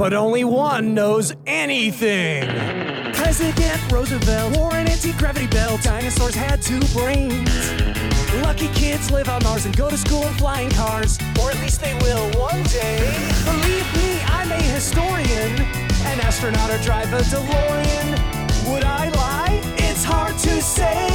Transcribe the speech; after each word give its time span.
but 0.00 0.14
only 0.14 0.44
one 0.44 0.94
knows 0.94 1.30
anything. 1.46 2.48
President 3.12 3.92
Roosevelt 3.92 4.56
wore 4.56 4.72
an 4.72 4.88
anti-gravity 4.88 5.46
belt. 5.48 5.82
Dinosaurs 5.82 6.34
had 6.34 6.62
two 6.62 6.80
brains. 6.94 7.70
Lucky 8.42 8.68
kids 8.68 9.10
live 9.10 9.28
on 9.28 9.42
Mars 9.42 9.66
and 9.66 9.76
go 9.76 9.90
to 9.90 9.98
school 9.98 10.22
in 10.26 10.32
flying 10.38 10.70
cars, 10.70 11.18
or 11.38 11.50
at 11.50 11.60
least 11.60 11.82
they 11.82 11.92
will 11.96 12.30
one 12.40 12.62
day. 12.62 12.96
Believe 13.44 13.94
me, 13.94 14.22
I'm 14.24 14.50
a 14.50 14.62
historian, 14.72 15.60
an 16.08 16.18
astronaut 16.20 16.70
or 16.70 16.78
drive 16.78 17.12
a 17.12 17.18
DeLorean. 17.18 18.72
Would 18.72 18.84
I 18.84 19.10
lie? 19.10 19.60
It's 19.76 20.02
hard 20.02 20.32
to 20.38 20.62
say. 20.62 21.08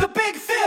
The 0.00 0.08
Big 0.08 0.34
Fib. 0.34 0.57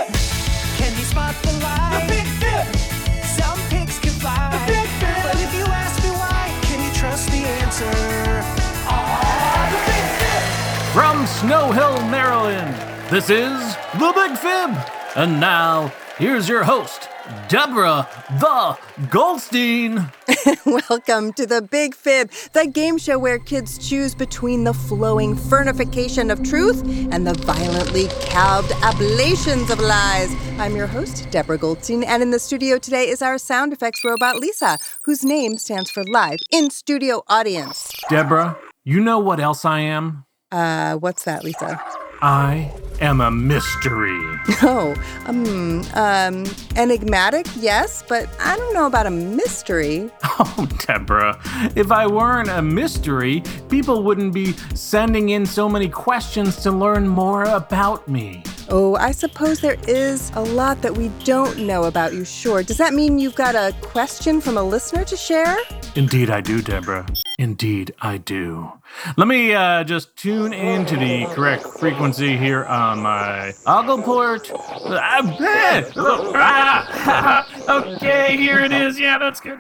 Snow 11.41 11.71
Hill, 11.71 11.99
Maryland, 12.11 12.75
this 13.09 13.31
is 13.31 13.75
The 13.97 14.11
Big 14.13 14.37
Fib. 14.37 14.77
And 15.15 15.39
now, 15.39 15.91
here's 16.19 16.47
your 16.47 16.63
host, 16.63 17.09
Deborah 17.47 18.07
the 18.39 18.77
Goldstein. 19.09 20.11
Welcome 20.67 21.33
to 21.33 21.47
the 21.47 21.63
Big 21.63 21.95
Fib, 21.95 22.29
the 22.53 22.67
game 22.67 22.99
show 22.99 23.17
where 23.17 23.39
kids 23.39 23.79
choose 23.79 24.13
between 24.13 24.65
the 24.65 24.73
flowing 24.75 25.35
firnification 25.35 26.31
of 26.31 26.43
truth 26.43 26.83
and 27.11 27.25
the 27.25 27.33
violently 27.33 28.07
calved 28.21 28.69
ablations 28.83 29.71
of 29.71 29.79
lies. 29.79 30.31
I'm 30.59 30.75
your 30.75 30.85
host, 30.85 31.27
Deborah 31.31 31.57
Goldstein, 31.57 32.03
and 32.03 32.21
in 32.21 32.29
the 32.29 32.37
studio 32.37 32.77
today 32.77 33.09
is 33.09 33.23
our 33.23 33.39
sound 33.39 33.73
effects 33.73 34.05
robot, 34.05 34.35
Lisa, 34.35 34.77
whose 35.05 35.23
name 35.23 35.57
stands 35.57 35.89
for 35.89 36.03
live 36.03 36.37
in 36.51 36.69
studio 36.69 37.23
audience. 37.27 37.91
Deborah, 38.11 38.59
you 38.83 38.99
know 38.99 39.17
what 39.17 39.39
else 39.39 39.65
I 39.65 39.79
am? 39.79 40.25
Uh, 40.51 40.95
what's 40.95 41.23
that, 41.23 41.43
Lisa? 41.43 41.79
I 42.21 42.71
am 42.99 43.21
a 43.21 43.31
mystery. 43.31 44.19
Oh, 44.63 44.93
um, 45.25 45.83
um, 45.95 46.45
enigmatic, 46.75 47.47
yes, 47.57 48.03
but 48.07 48.29
I 48.39 48.57
don't 48.57 48.73
know 48.73 48.85
about 48.85 49.07
a 49.07 49.11
mystery. 49.11 50.09
Oh, 50.43 50.67
Deborah, 50.79 51.39
if 51.75 51.91
I 51.91 52.07
weren't 52.07 52.49
a 52.49 52.61
mystery, 52.61 53.43
people 53.69 54.01
wouldn't 54.03 54.33
be 54.33 54.53
sending 54.73 55.29
in 55.29 55.45
so 55.45 55.69
many 55.69 55.87
questions 55.87 56.57
to 56.63 56.71
learn 56.71 57.07
more 57.07 57.43
about 57.43 58.07
me. 58.07 58.43
Oh, 58.69 58.95
I 58.95 59.11
suppose 59.11 59.59
there 59.59 59.77
is 59.87 60.31
a 60.33 60.41
lot 60.41 60.81
that 60.81 60.97
we 60.97 61.09
don't 61.23 61.59
know 61.59 61.83
about 61.83 62.13
you, 62.13 62.25
sure. 62.25 62.63
Does 62.63 62.77
that 62.77 62.93
mean 62.93 63.19
you've 63.19 63.35
got 63.35 63.53
a 63.53 63.75
question 63.81 64.41
from 64.41 64.57
a 64.57 64.63
listener 64.63 65.03
to 65.05 65.17
share? 65.17 65.57
Indeed, 65.95 66.29
I 66.31 66.41
do, 66.41 66.61
Deborah. 66.61 67.05
Indeed, 67.37 67.93
I 68.01 68.17
do. 68.17 68.71
Let 69.17 69.27
me 69.27 69.53
uh, 69.53 69.83
just 69.83 70.15
tune 70.15 70.53
into 70.53 70.95
the 70.95 71.25
correct 71.33 71.65
frequency 71.65 72.37
here 72.37 72.65
on 72.65 72.99
my 72.99 73.53
ogle 73.65 74.01
port. 74.01 74.51
Ah, 74.53 75.37
eh, 75.39 75.91
oh, 75.95 76.31
ah, 76.35 77.47
okay, 77.69 78.37
here 78.37 78.59
it 78.59 78.71
is. 78.71 78.99
Yeah, 78.99 79.17
that's 79.17 79.39
good. 79.39 79.59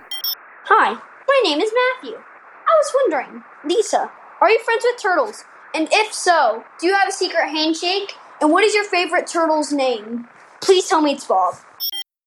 Hi, 0.65 0.93
my 0.93 1.41
name 1.43 1.59
is 1.59 1.71
Matthew. 1.73 2.17
I 2.17 2.75
was 2.77 2.93
wondering, 2.95 3.43
Lisa, 3.65 4.11
are 4.41 4.49
you 4.49 4.59
friends 4.59 4.83
with 4.85 5.01
turtles? 5.01 5.43
And 5.73 5.87
if 5.91 6.13
so, 6.13 6.63
do 6.79 6.87
you 6.87 6.93
have 6.93 7.07
a 7.07 7.11
secret 7.11 7.49
handshake? 7.49 8.13
And 8.41 8.51
what 8.51 8.63
is 8.63 8.73
your 8.73 8.85
favorite 8.85 9.27
turtle's 9.27 9.71
name? 9.71 10.27
Please 10.61 10.87
tell 10.87 11.01
me 11.01 11.13
it's 11.13 11.25
Bob. 11.25 11.55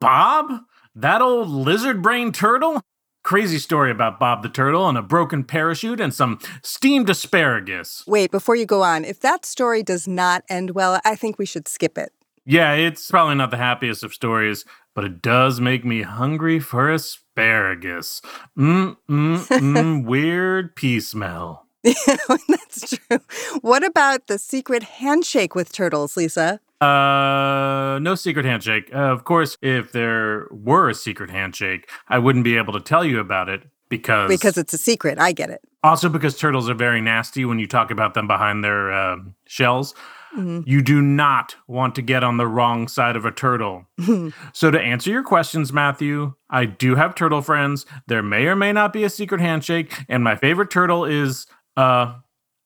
Bob? 0.01 0.61
That 0.95 1.21
old 1.23 1.49
lizard 1.49 2.03
brain 2.03 2.33
turtle? 2.33 2.83
Crazy 3.25 3.59
story 3.59 3.91
about 3.91 4.21
Bob 4.21 4.43
the 4.43 4.51
Turtle 4.51 4.87
and 4.87 4.99
a 4.99 5.03
broken 5.03 5.45
parachute 5.45 5.99
and 5.99 6.13
some 6.13 6.39
steamed 6.63 7.09
asparagus. 7.09 8.05
Wait, 8.07 8.31
before 8.31 8.55
you 8.55 8.67
go 8.67 8.83
on, 8.83 9.03
if 9.03 9.21
that 9.21 9.47
story 9.47 9.83
does 9.83 10.07
not 10.07 10.45
end 10.51 10.73
well, 10.73 11.01
I 11.07 11.17
think 11.17 11.39
we 11.39 11.47
should 11.47 11.67
skip 11.67 11.97
it. 11.97 12.13
Yeah, 12.45 12.75
it's 12.75 13.11
probably 13.11 13.37
not 13.37 13.51
the 13.51 13.57
happiest 13.57 14.05
of 14.05 14.13
stories, 14.13 14.67
but 14.95 15.07
it 15.07 15.23
does 15.23 15.59
make 15.59 15.87
me 15.87 16.03
hungry 16.03 16.61
for 16.61 16.93
asparagus. 16.93 18.21
Mmm, 18.59 18.99
mmm, 19.09 19.39
mmm, 19.39 20.05
weird 20.05 20.77
pea 20.77 21.01
smell. 21.01 21.67
That's 21.83 22.99
true. 22.99 23.21
What 23.63 23.85
about 23.85 24.27
the 24.27 24.39
secret 24.39 24.83
handshake 24.83 25.55
with 25.55 25.73
turtles, 25.73 26.19
Lisa? 26.19 26.61
Uh, 26.81 27.99
no 28.01 28.15
secret 28.15 28.45
handshake. 28.45 28.91
Uh, 28.93 28.99
of 29.13 29.25
course, 29.25 29.57
if 29.63 29.93
there 29.93 30.47
were 30.51 30.89
a 30.91 30.95
secret 30.95 31.31
handshake, 31.31 31.89
I 32.09 32.19
wouldn't 32.19 32.45
be 32.45 32.57
able 32.57 32.73
to 32.75 32.81
tell 32.81 33.05
you 33.05 33.21
about 33.21 33.49
it 33.49 33.63
because 33.89 34.29
Because 34.29 34.59
it's 34.59 34.75
a 34.75 34.79
secret. 34.79 35.19
I 35.19 35.33
get 35.33 35.51
it. 35.51 35.61
also 35.83 36.09
because 36.09 36.37
turtles 36.37 36.69
are 36.69 36.75
very 36.75 37.01
nasty 37.01 37.45
when 37.45 37.59
you 37.59 37.67
talk 37.67 37.91
about 37.91 38.15
them 38.15 38.27
behind 38.27 38.63
their 38.65 38.93
uh, 38.93 39.17
shells. 39.47 39.95
You 40.37 40.83
do 40.83 41.01
not 41.01 41.55
want 41.69 41.95
to 41.95 42.03
get 42.03 42.25
on 42.25 42.39
the 42.39 42.47
wrong 42.49 42.89
side 42.89 43.15
of 43.15 43.25
a 43.25 43.31
turtle. 43.31 43.87
so, 44.53 44.69
to 44.69 44.81
answer 44.81 45.09
your 45.09 45.23
questions, 45.23 45.73
Matthew, 45.73 46.33
I 46.51 46.65
do 46.65 46.97
have 46.97 47.15
turtle 47.15 47.41
friends. 47.41 47.87
There 48.09 48.21
may 48.21 48.47
or 48.47 48.57
may 48.57 48.73
not 48.73 48.93
be 48.93 49.05
a 49.05 49.11
secret 49.11 49.41
handshake, 49.41 49.95
and 50.09 50.25
my 50.25 50.35
favorite 50.35 50.71
turtle 50.71 51.05
is, 51.05 51.47
uh, 51.77 52.15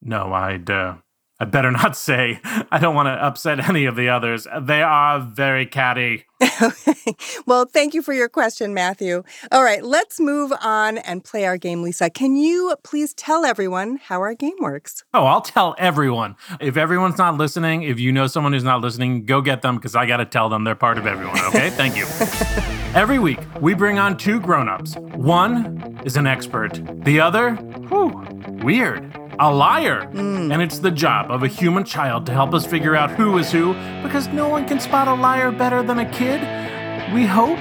no, 0.01 0.33
I'd, 0.33 0.67
uh, 0.67 0.95
I 1.39 1.45
better 1.45 1.71
not 1.71 1.95
say. 2.07 2.39
I 2.43 2.79
don't 2.79 2.95
want 2.95 3.07
to 3.07 3.11
upset 3.11 3.59
any 3.69 3.85
of 3.85 3.95
the 3.95 4.09
others. 4.09 4.47
They 4.61 4.81
are 4.81 5.19
very 5.19 5.65
catty. 5.65 6.25
okay. 6.61 6.95
Well, 7.45 7.65
thank 7.65 7.93
you 7.93 8.01
for 8.01 8.13
your 8.13 8.29
question, 8.29 8.73
Matthew. 8.73 9.23
All 9.51 9.63
right, 9.63 9.83
let's 9.83 10.19
move 10.19 10.51
on 10.61 10.99
and 10.99 11.23
play 11.23 11.45
our 11.45 11.57
game, 11.57 11.81
Lisa. 11.81 12.09
Can 12.09 12.35
you 12.35 12.75
please 12.83 13.13
tell 13.13 13.43
everyone 13.45 13.97
how 13.97 14.19
our 14.19 14.35
game 14.35 14.55
works? 14.59 15.03
Oh, 15.13 15.25
I'll 15.25 15.41
tell 15.41 15.75
everyone. 15.77 16.35
If 16.59 16.77
everyone's 16.77 17.17
not 17.17 17.37
listening, 17.37 17.83
if 17.83 17.99
you 17.99 18.11
know 18.11 18.27
someone 18.27 18.53
who's 18.53 18.63
not 18.63 18.81
listening, 18.81 19.25
go 19.25 19.41
get 19.41 19.61
them 19.63 19.77
because 19.77 19.95
I 19.95 20.05
got 20.05 20.17
to 20.17 20.25
tell 20.25 20.49
them 20.49 20.63
they're 20.63 20.75
part 20.75 20.97
of 20.97 21.07
everyone, 21.07 21.39
okay? 21.45 21.69
Thank 21.71 21.97
you. 21.97 22.05
Every 22.95 23.19
week, 23.19 23.39
we 23.61 23.75
bring 23.75 23.99
on 23.99 24.17
two 24.17 24.39
grown-ups. 24.39 24.95
One 25.13 26.01
is 26.05 26.17
an 26.17 26.25
expert. 26.25 26.81
The 27.03 27.19
other, 27.19 27.53
whew, 27.53 28.25
weird. 28.63 29.15
A 29.39 29.53
liar. 29.53 30.05
Hmm. 30.05 30.51
And 30.51 30.59
it's 30.59 30.79
the 30.79 30.89
job 30.89 31.29
of 31.29 31.43
a 31.43 31.47
human 31.47 31.83
child 31.83 32.25
to 32.25 32.31
help 32.31 32.51
us 32.51 32.65
figure 32.65 32.95
out 32.95 33.11
who 33.11 33.37
is 33.37 33.51
who 33.51 33.73
because 34.01 34.27
no 34.29 34.49
one 34.49 34.67
can 34.67 34.79
spot 34.79 35.07
a 35.07 35.13
liar 35.13 35.51
better 35.51 35.83
than 35.83 35.99
a 35.99 36.11
kid. 36.11 36.41
We 37.13 37.27
hope. 37.27 37.59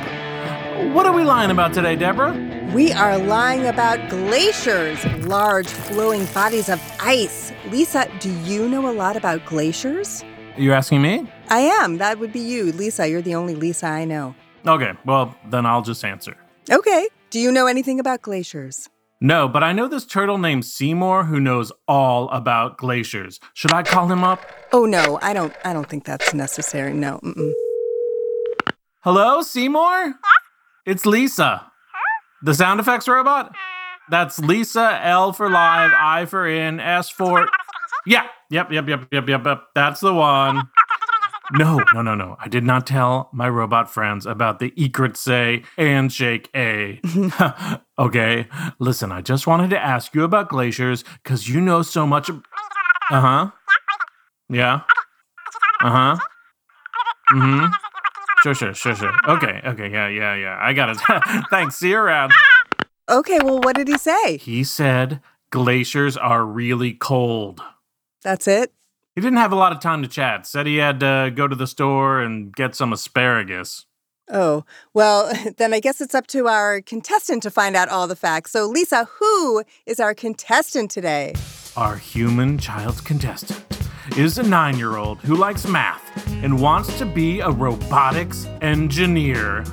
What 0.94 1.04
are 1.04 1.12
we 1.12 1.24
lying 1.24 1.50
about 1.50 1.74
today, 1.74 1.94
Deborah? 1.94 2.32
We 2.74 2.92
are 2.92 3.18
lying 3.18 3.66
about 3.66 4.08
glaciers, 4.08 5.04
large 5.26 5.68
flowing 5.68 6.24
bodies 6.32 6.70
of 6.70 6.80
ice. 7.00 7.52
Lisa, 7.70 8.10
do 8.20 8.32
you 8.44 8.66
know 8.66 8.90
a 8.90 8.94
lot 8.94 9.14
about 9.14 9.44
glaciers? 9.44 10.24
You 10.56 10.72
asking 10.72 11.02
me? 11.02 11.30
I 11.50 11.60
am. 11.60 11.98
That 11.98 12.18
would 12.18 12.32
be 12.32 12.40
you. 12.40 12.72
Lisa, 12.72 13.06
you're 13.06 13.20
the 13.20 13.34
only 13.34 13.54
Lisa 13.54 13.88
I 13.88 14.06
know. 14.06 14.34
Okay, 14.68 14.92
well, 15.06 15.34
then 15.48 15.64
I'll 15.64 15.82
just 15.82 16.04
answer. 16.04 16.36
Okay. 16.70 17.08
Do 17.30 17.40
you 17.40 17.50
know 17.50 17.66
anything 17.66 17.98
about 17.98 18.20
glaciers? 18.20 18.88
No, 19.20 19.48
but 19.48 19.64
I 19.64 19.72
know 19.72 19.88
this 19.88 20.04
turtle 20.04 20.38
named 20.38 20.64
Seymour 20.64 21.24
who 21.24 21.40
knows 21.40 21.72
all 21.88 22.28
about 22.28 22.76
glaciers. 22.76 23.40
Should 23.54 23.72
I 23.72 23.82
call 23.82 24.06
him 24.12 24.22
up? 24.22 24.40
Oh 24.72 24.84
no, 24.84 25.18
I 25.22 25.32
don't 25.32 25.52
I 25.64 25.72
don't 25.72 25.88
think 25.88 26.04
that's 26.04 26.32
necessary. 26.34 26.92
No. 26.92 27.18
Mm-mm. 27.24 27.52
Hello, 29.00 29.42
Seymour? 29.42 30.14
It's 30.86 31.04
Lisa. 31.04 31.72
The 32.42 32.54
sound 32.54 32.78
effects 32.78 33.08
robot? 33.08 33.54
That's 34.10 34.38
Lisa, 34.38 35.00
L 35.02 35.32
for 35.32 35.50
live, 35.50 35.90
I 35.98 36.26
for 36.26 36.46
in, 36.46 36.78
S 36.78 37.10
for. 37.10 37.48
Yeah, 38.06 38.26
yep, 38.50 38.70
yep, 38.70 38.88
yep, 38.88 39.08
yep, 39.10 39.28
yep, 39.28 39.44
yep. 39.44 39.62
That's 39.74 40.00
the 40.00 40.14
one. 40.14 40.62
No, 41.52 41.82
no, 41.94 42.02
no, 42.02 42.14
no. 42.14 42.36
I 42.38 42.48
did 42.48 42.64
not 42.64 42.86
tell 42.86 43.30
my 43.32 43.48
robot 43.48 43.90
friends 43.90 44.26
about 44.26 44.58
the 44.58 44.70
Ikritse 44.72 45.64
and 45.78 46.12
Shake 46.12 46.50
A. 46.54 47.00
okay, 47.98 48.46
listen, 48.78 49.12
I 49.12 49.22
just 49.22 49.46
wanted 49.46 49.70
to 49.70 49.78
ask 49.78 50.14
you 50.14 50.24
about 50.24 50.50
glaciers 50.50 51.04
because 51.22 51.48
you 51.48 51.60
know 51.60 51.82
so 51.82 52.06
much. 52.06 52.28
Uh 52.30 52.40
huh. 53.10 53.50
Yeah. 54.50 54.80
Uh 55.80 55.90
huh. 55.90 56.18
Mm 57.32 57.60
hmm. 57.60 57.72
Sure, 58.42 58.54
sure, 58.54 58.74
sure, 58.74 58.94
sure. 58.94 59.12
Okay, 59.26 59.60
okay, 59.64 59.90
yeah, 59.90 60.08
yeah, 60.08 60.34
yeah. 60.34 60.58
I 60.60 60.72
got 60.72 60.90
it. 60.90 60.98
Thanks. 61.50 61.76
See 61.76 61.90
you 61.90 61.98
around. 61.98 62.32
Okay, 63.08 63.38
well, 63.42 63.58
what 63.60 63.74
did 63.74 63.88
he 63.88 63.98
say? 63.98 64.36
He 64.36 64.62
said 64.62 65.20
glaciers 65.50 66.16
are 66.16 66.44
really 66.44 66.92
cold. 66.92 67.60
That's 68.22 68.46
it? 68.46 68.72
He 69.18 69.20
didn't 69.20 69.38
have 69.38 69.50
a 69.50 69.56
lot 69.56 69.72
of 69.72 69.80
time 69.80 70.00
to 70.02 70.08
chat. 70.08 70.46
Said 70.46 70.68
he 70.68 70.76
had 70.76 71.00
to 71.00 71.32
go 71.34 71.48
to 71.48 71.56
the 71.56 71.66
store 71.66 72.20
and 72.20 72.54
get 72.54 72.76
some 72.76 72.92
asparagus. 72.92 73.84
Oh, 74.30 74.64
well, 74.94 75.32
then 75.56 75.74
I 75.74 75.80
guess 75.80 76.00
it's 76.00 76.14
up 76.14 76.28
to 76.28 76.46
our 76.46 76.80
contestant 76.80 77.42
to 77.42 77.50
find 77.50 77.74
out 77.74 77.88
all 77.88 78.06
the 78.06 78.14
facts. 78.14 78.52
So, 78.52 78.66
Lisa, 78.66 79.08
who 79.18 79.64
is 79.86 79.98
our 79.98 80.14
contestant 80.14 80.92
today? 80.92 81.34
Our 81.76 81.96
human 81.96 82.58
child 82.58 83.04
contestant 83.04 83.64
is 84.16 84.38
a 84.38 84.44
nine 84.44 84.78
year 84.78 84.98
old 84.98 85.18
who 85.22 85.34
likes 85.34 85.66
math 85.66 86.24
and 86.44 86.62
wants 86.62 86.96
to 86.98 87.04
be 87.04 87.40
a 87.40 87.50
robotics 87.50 88.46
engineer. 88.60 89.64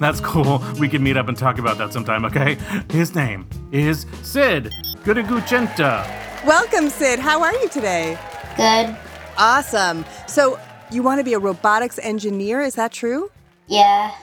That's 0.00 0.20
cool. 0.20 0.64
We 0.80 0.88
can 0.88 1.02
meet 1.02 1.18
up 1.18 1.28
and 1.28 1.36
talk 1.36 1.58
about 1.58 1.76
that 1.76 1.92
sometime, 1.92 2.24
okay? 2.24 2.56
His 2.90 3.14
name 3.14 3.46
is 3.70 4.06
Sid 4.22 4.72
Gudaguchenta. 5.04 6.46
Welcome, 6.46 6.88
Sid. 6.88 7.18
How 7.18 7.42
are 7.42 7.52
you 7.52 7.68
today? 7.68 8.18
Good. 8.56 8.96
Awesome. 9.36 10.04
So, 10.26 10.58
you 10.90 11.02
want 11.02 11.18
to 11.18 11.24
be 11.24 11.34
a 11.34 11.38
robotics 11.38 11.98
engineer, 11.98 12.60
is 12.60 12.76
that 12.76 12.92
true? 12.92 13.30
Yeah. 13.66 14.14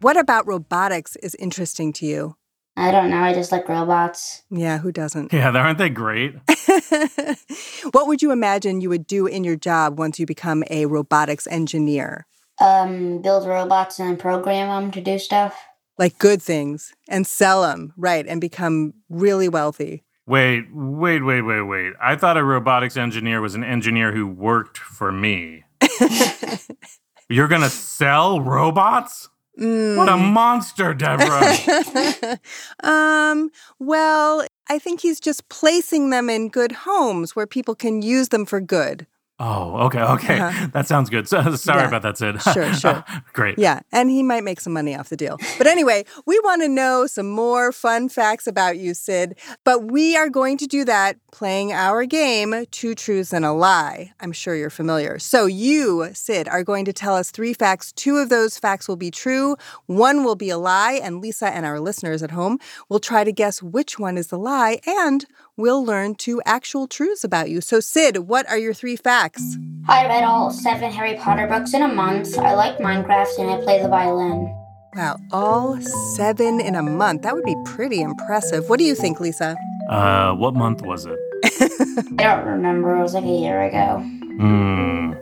What 0.00 0.16
about 0.16 0.46
robotics 0.46 1.16
is 1.16 1.34
interesting 1.36 1.92
to 1.94 2.06
you? 2.06 2.36
I 2.76 2.90
don't 2.90 3.10
know. 3.10 3.20
I 3.20 3.34
just 3.34 3.52
like 3.52 3.68
robots. 3.68 4.42
Yeah, 4.50 4.78
who 4.78 4.90
doesn't? 4.90 5.32
Yeah, 5.32 5.50
aren't 5.50 5.78
they 5.78 5.90
great? 5.90 6.34
what 7.92 8.08
would 8.08 8.20
you 8.20 8.32
imagine 8.32 8.80
you 8.80 8.88
would 8.88 9.06
do 9.06 9.26
in 9.26 9.44
your 9.44 9.56
job 9.56 9.98
once 9.98 10.18
you 10.18 10.26
become 10.26 10.64
a 10.70 10.86
robotics 10.86 11.46
engineer? 11.46 12.26
Um, 12.60 13.22
build 13.22 13.46
robots 13.46 14.00
and 14.00 14.18
program 14.18 14.68
them 14.68 14.90
to 14.92 15.00
do 15.00 15.18
stuff. 15.18 15.56
Like 15.98 16.18
good 16.18 16.42
things 16.42 16.92
and 17.08 17.26
sell 17.26 17.62
them, 17.62 17.92
right, 17.96 18.26
and 18.26 18.40
become 18.40 18.94
really 19.08 19.48
wealthy. 19.48 20.02
Wait, 20.26 20.64
wait, 20.72 21.22
wait, 21.22 21.42
wait, 21.42 21.62
wait. 21.62 21.92
I 22.00 22.16
thought 22.16 22.38
a 22.38 22.44
robotics 22.44 22.96
engineer 22.96 23.40
was 23.40 23.54
an 23.54 23.62
engineer 23.62 24.12
who 24.12 24.26
worked 24.26 24.78
for 24.78 25.12
me. 25.12 25.64
You're 27.28 27.48
going 27.48 27.60
to 27.60 27.70
sell 27.70 28.40
robots? 28.40 29.28
Mm. 29.58 29.96
What 29.96 30.08
a 30.08 30.16
monster, 30.16 30.94
Deborah. 30.94 32.38
um, 32.82 33.50
well, 33.78 34.46
I 34.68 34.78
think 34.78 35.00
he's 35.00 35.20
just 35.20 35.48
placing 35.48 36.10
them 36.10 36.30
in 36.30 36.48
good 36.48 36.72
homes 36.72 37.36
where 37.36 37.46
people 37.46 37.74
can 37.74 38.02
use 38.02 38.30
them 38.30 38.46
for 38.46 38.60
good. 38.60 39.06
Oh, 39.46 39.76
okay, 39.86 40.00
okay. 40.00 40.38
Uh-huh. 40.40 40.68
That 40.72 40.86
sounds 40.86 41.10
good. 41.10 41.28
So, 41.34 41.54
sorry 41.56 41.80
Yeah. 41.82 41.88
about 41.88 42.02
that, 42.02 42.16
Sid. 42.18 42.40
Sure, 42.54 42.72
sure. 42.84 43.04
Great. 43.32 43.58
Yeah, 43.58 43.80
and 43.92 44.08
he 44.10 44.22
might 44.22 44.42
make 44.44 44.60
some 44.60 44.72
money 44.72 44.96
off 44.96 45.08
the 45.10 45.16
deal. 45.16 45.36
But 45.58 45.66
anyway, 45.66 46.04
we 46.26 46.38
want 46.40 46.62
to 46.62 46.68
know 46.68 47.06
some 47.06 47.28
more 47.28 47.72
fun 47.72 48.08
facts 48.08 48.46
about 48.46 48.78
you, 48.78 48.94
Sid. 48.94 49.36
But 49.64 49.90
we 49.90 50.16
are 50.16 50.30
going 50.30 50.56
to 50.58 50.66
do 50.66 50.84
that 50.86 51.16
playing 51.30 51.72
our 51.72 52.06
game, 52.06 52.64
Two 52.70 52.94
Truths 52.94 53.32
and 53.34 53.44
a 53.44 53.52
Lie. 53.52 54.12
I'm 54.20 54.32
sure 54.32 54.54
you're 54.54 54.70
familiar. 54.70 55.18
So 55.18 55.46
you, 55.46 56.08
Sid, 56.14 56.48
are 56.48 56.62
going 56.64 56.84
to 56.86 56.92
tell 56.92 57.14
us 57.14 57.30
three 57.30 57.52
facts. 57.52 57.92
Two 57.92 58.16
of 58.18 58.28
those 58.30 58.58
facts 58.58 58.88
will 58.88 58.96
be 58.96 59.10
true, 59.10 59.56
one 59.86 60.24
will 60.24 60.36
be 60.36 60.50
a 60.50 60.58
lie, 60.58 61.00
and 61.02 61.20
Lisa 61.20 61.48
and 61.48 61.66
our 61.66 61.80
listeners 61.80 62.22
at 62.22 62.30
home 62.30 62.58
will 62.88 63.00
try 63.00 63.24
to 63.24 63.32
guess 63.32 63.62
which 63.62 63.98
one 63.98 64.16
is 64.16 64.28
the 64.28 64.38
lie, 64.38 64.78
and 64.86 65.26
we'll 65.56 65.84
learn 65.84 66.14
two 66.14 66.40
actual 66.44 66.86
truths 66.86 67.24
about 67.24 67.50
you. 67.50 67.60
So, 67.60 67.80
Sid, 67.80 68.18
what 68.28 68.48
are 68.48 68.58
your 68.58 68.74
three 68.74 68.96
facts? 68.96 69.56
I 69.86 70.06
read 70.06 70.24
all 70.24 70.50
seven 70.50 70.90
Harry 70.90 71.16
Potter 71.16 71.46
books 71.46 71.74
in 71.74 71.82
a 71.82 71.88
month. 71.88 72.38
I 72.38 72.54
like 72.54 72.78
Minecraft 72.78 73.38
and 73.38 73.50
I 73.50 73.60
play 73.62 73.82
the 73.82 73.88
violin. 73.88 74.54
Wow, 74.94 75.16
all 75.32 75.80
seven 76.14 76.60
in 76.60 76.74
a 76.76 76.82
month. 76.82 77.22
That 77.22 77.34
would 77.34 77.44
be 77.44 77.56
pretty 77.64 78.00
impressive. 78.00 78.68
What 78.68 78.78
do 78.78 78.84
you 78.84 78.94
think, 78.94 79.20
Lisa? 79.20 79.56
Uh, 79.90 80.34
what 80.34 80.54
month 80.54 80.82
was 80.82 81.04
it? 81.04 81.18
I 82.18 82.22
don't 82.22 82.46
remember. 82.46 82.96
It 82.96 83.02
was 83.02 83.14
like 83.14 83.24
a 83.24 83.28
year 83.28 83.62
ago. 83.64 83.98
Hmm. 84.00 85.12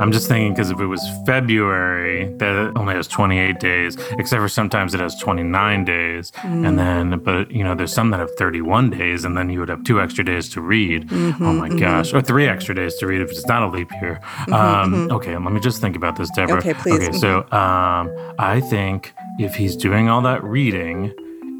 I'm 0.00 0.10
just 0.10 0.26
thinking 0.26 0.52
because 0.52 0.70
if 0.70 0.80
it 0.80 0.86
was 0.86 1.00
February, 1.24 2.26
that 2.38 2.72
only 2.76 2.94
has 2.94 3.06
28 3.06 3.60
days, 3.60 3.96
except 4.18 4.40
for 4.40 4.48
sometimes 4.48 4.92
it 4.92 5.00
has 5.00 5.14
29 5.20 5.84
days. 5.84 6.32
And 6.42 6.76
then, 6.78 7.18
but 7.20 7.50
you 7.52 7.62
know, 7.62 7.74
there's 7.76 7.92
some 7.92 8.10
that 8.10 8.18
have 8.18 8.30
31 8.36 8.90
days, 8.90 9.24
and 9.24 9.36
then 9.36 9.50
you 9.50 9.60
would 9.60 9.68
have 9.68 9.84
two 9.84 10.00
extra 10.00 10.24
days 10.24 10.48
to 10.50 10.60
read. 10.60 11.08
oh 11.12 11.52
my 11.52 11.68
gosh. 11.68 12.12
Or 12.12 12.20
three 12.20 12.46
extra 12.48 12.74
days 12.74 12.96
to 12.96 13.06
read 13.06 13.20
if 13.20 13.30
it's 13.30 13.46
not 13.46 13.62
a 13.62 13.68
leap 13.68 13.90
year. 14.00 14.20
um, 14.52 15.10
Okay, 15.12 15.36
let 15.36 15.52
me 15.52 15.60
just 15.60 15.80
think 15.80 15.94
about 15.96 16.16
this, 16.16 16.28
Deborah. 16.30 16.58
Okay, 16.58 16.74
please. 16.74 17.08
Okay, 17.08 17.12
so 17.18 17.38
um, 17.52 18.10
I 18.38 18.60
think 18.68 19.12
if 19.38 19.54
he's 19.54 19.76
doing 19.76 20.08
all 20.08 20.22
that 20.22 20.42
reading, 20.42 21.12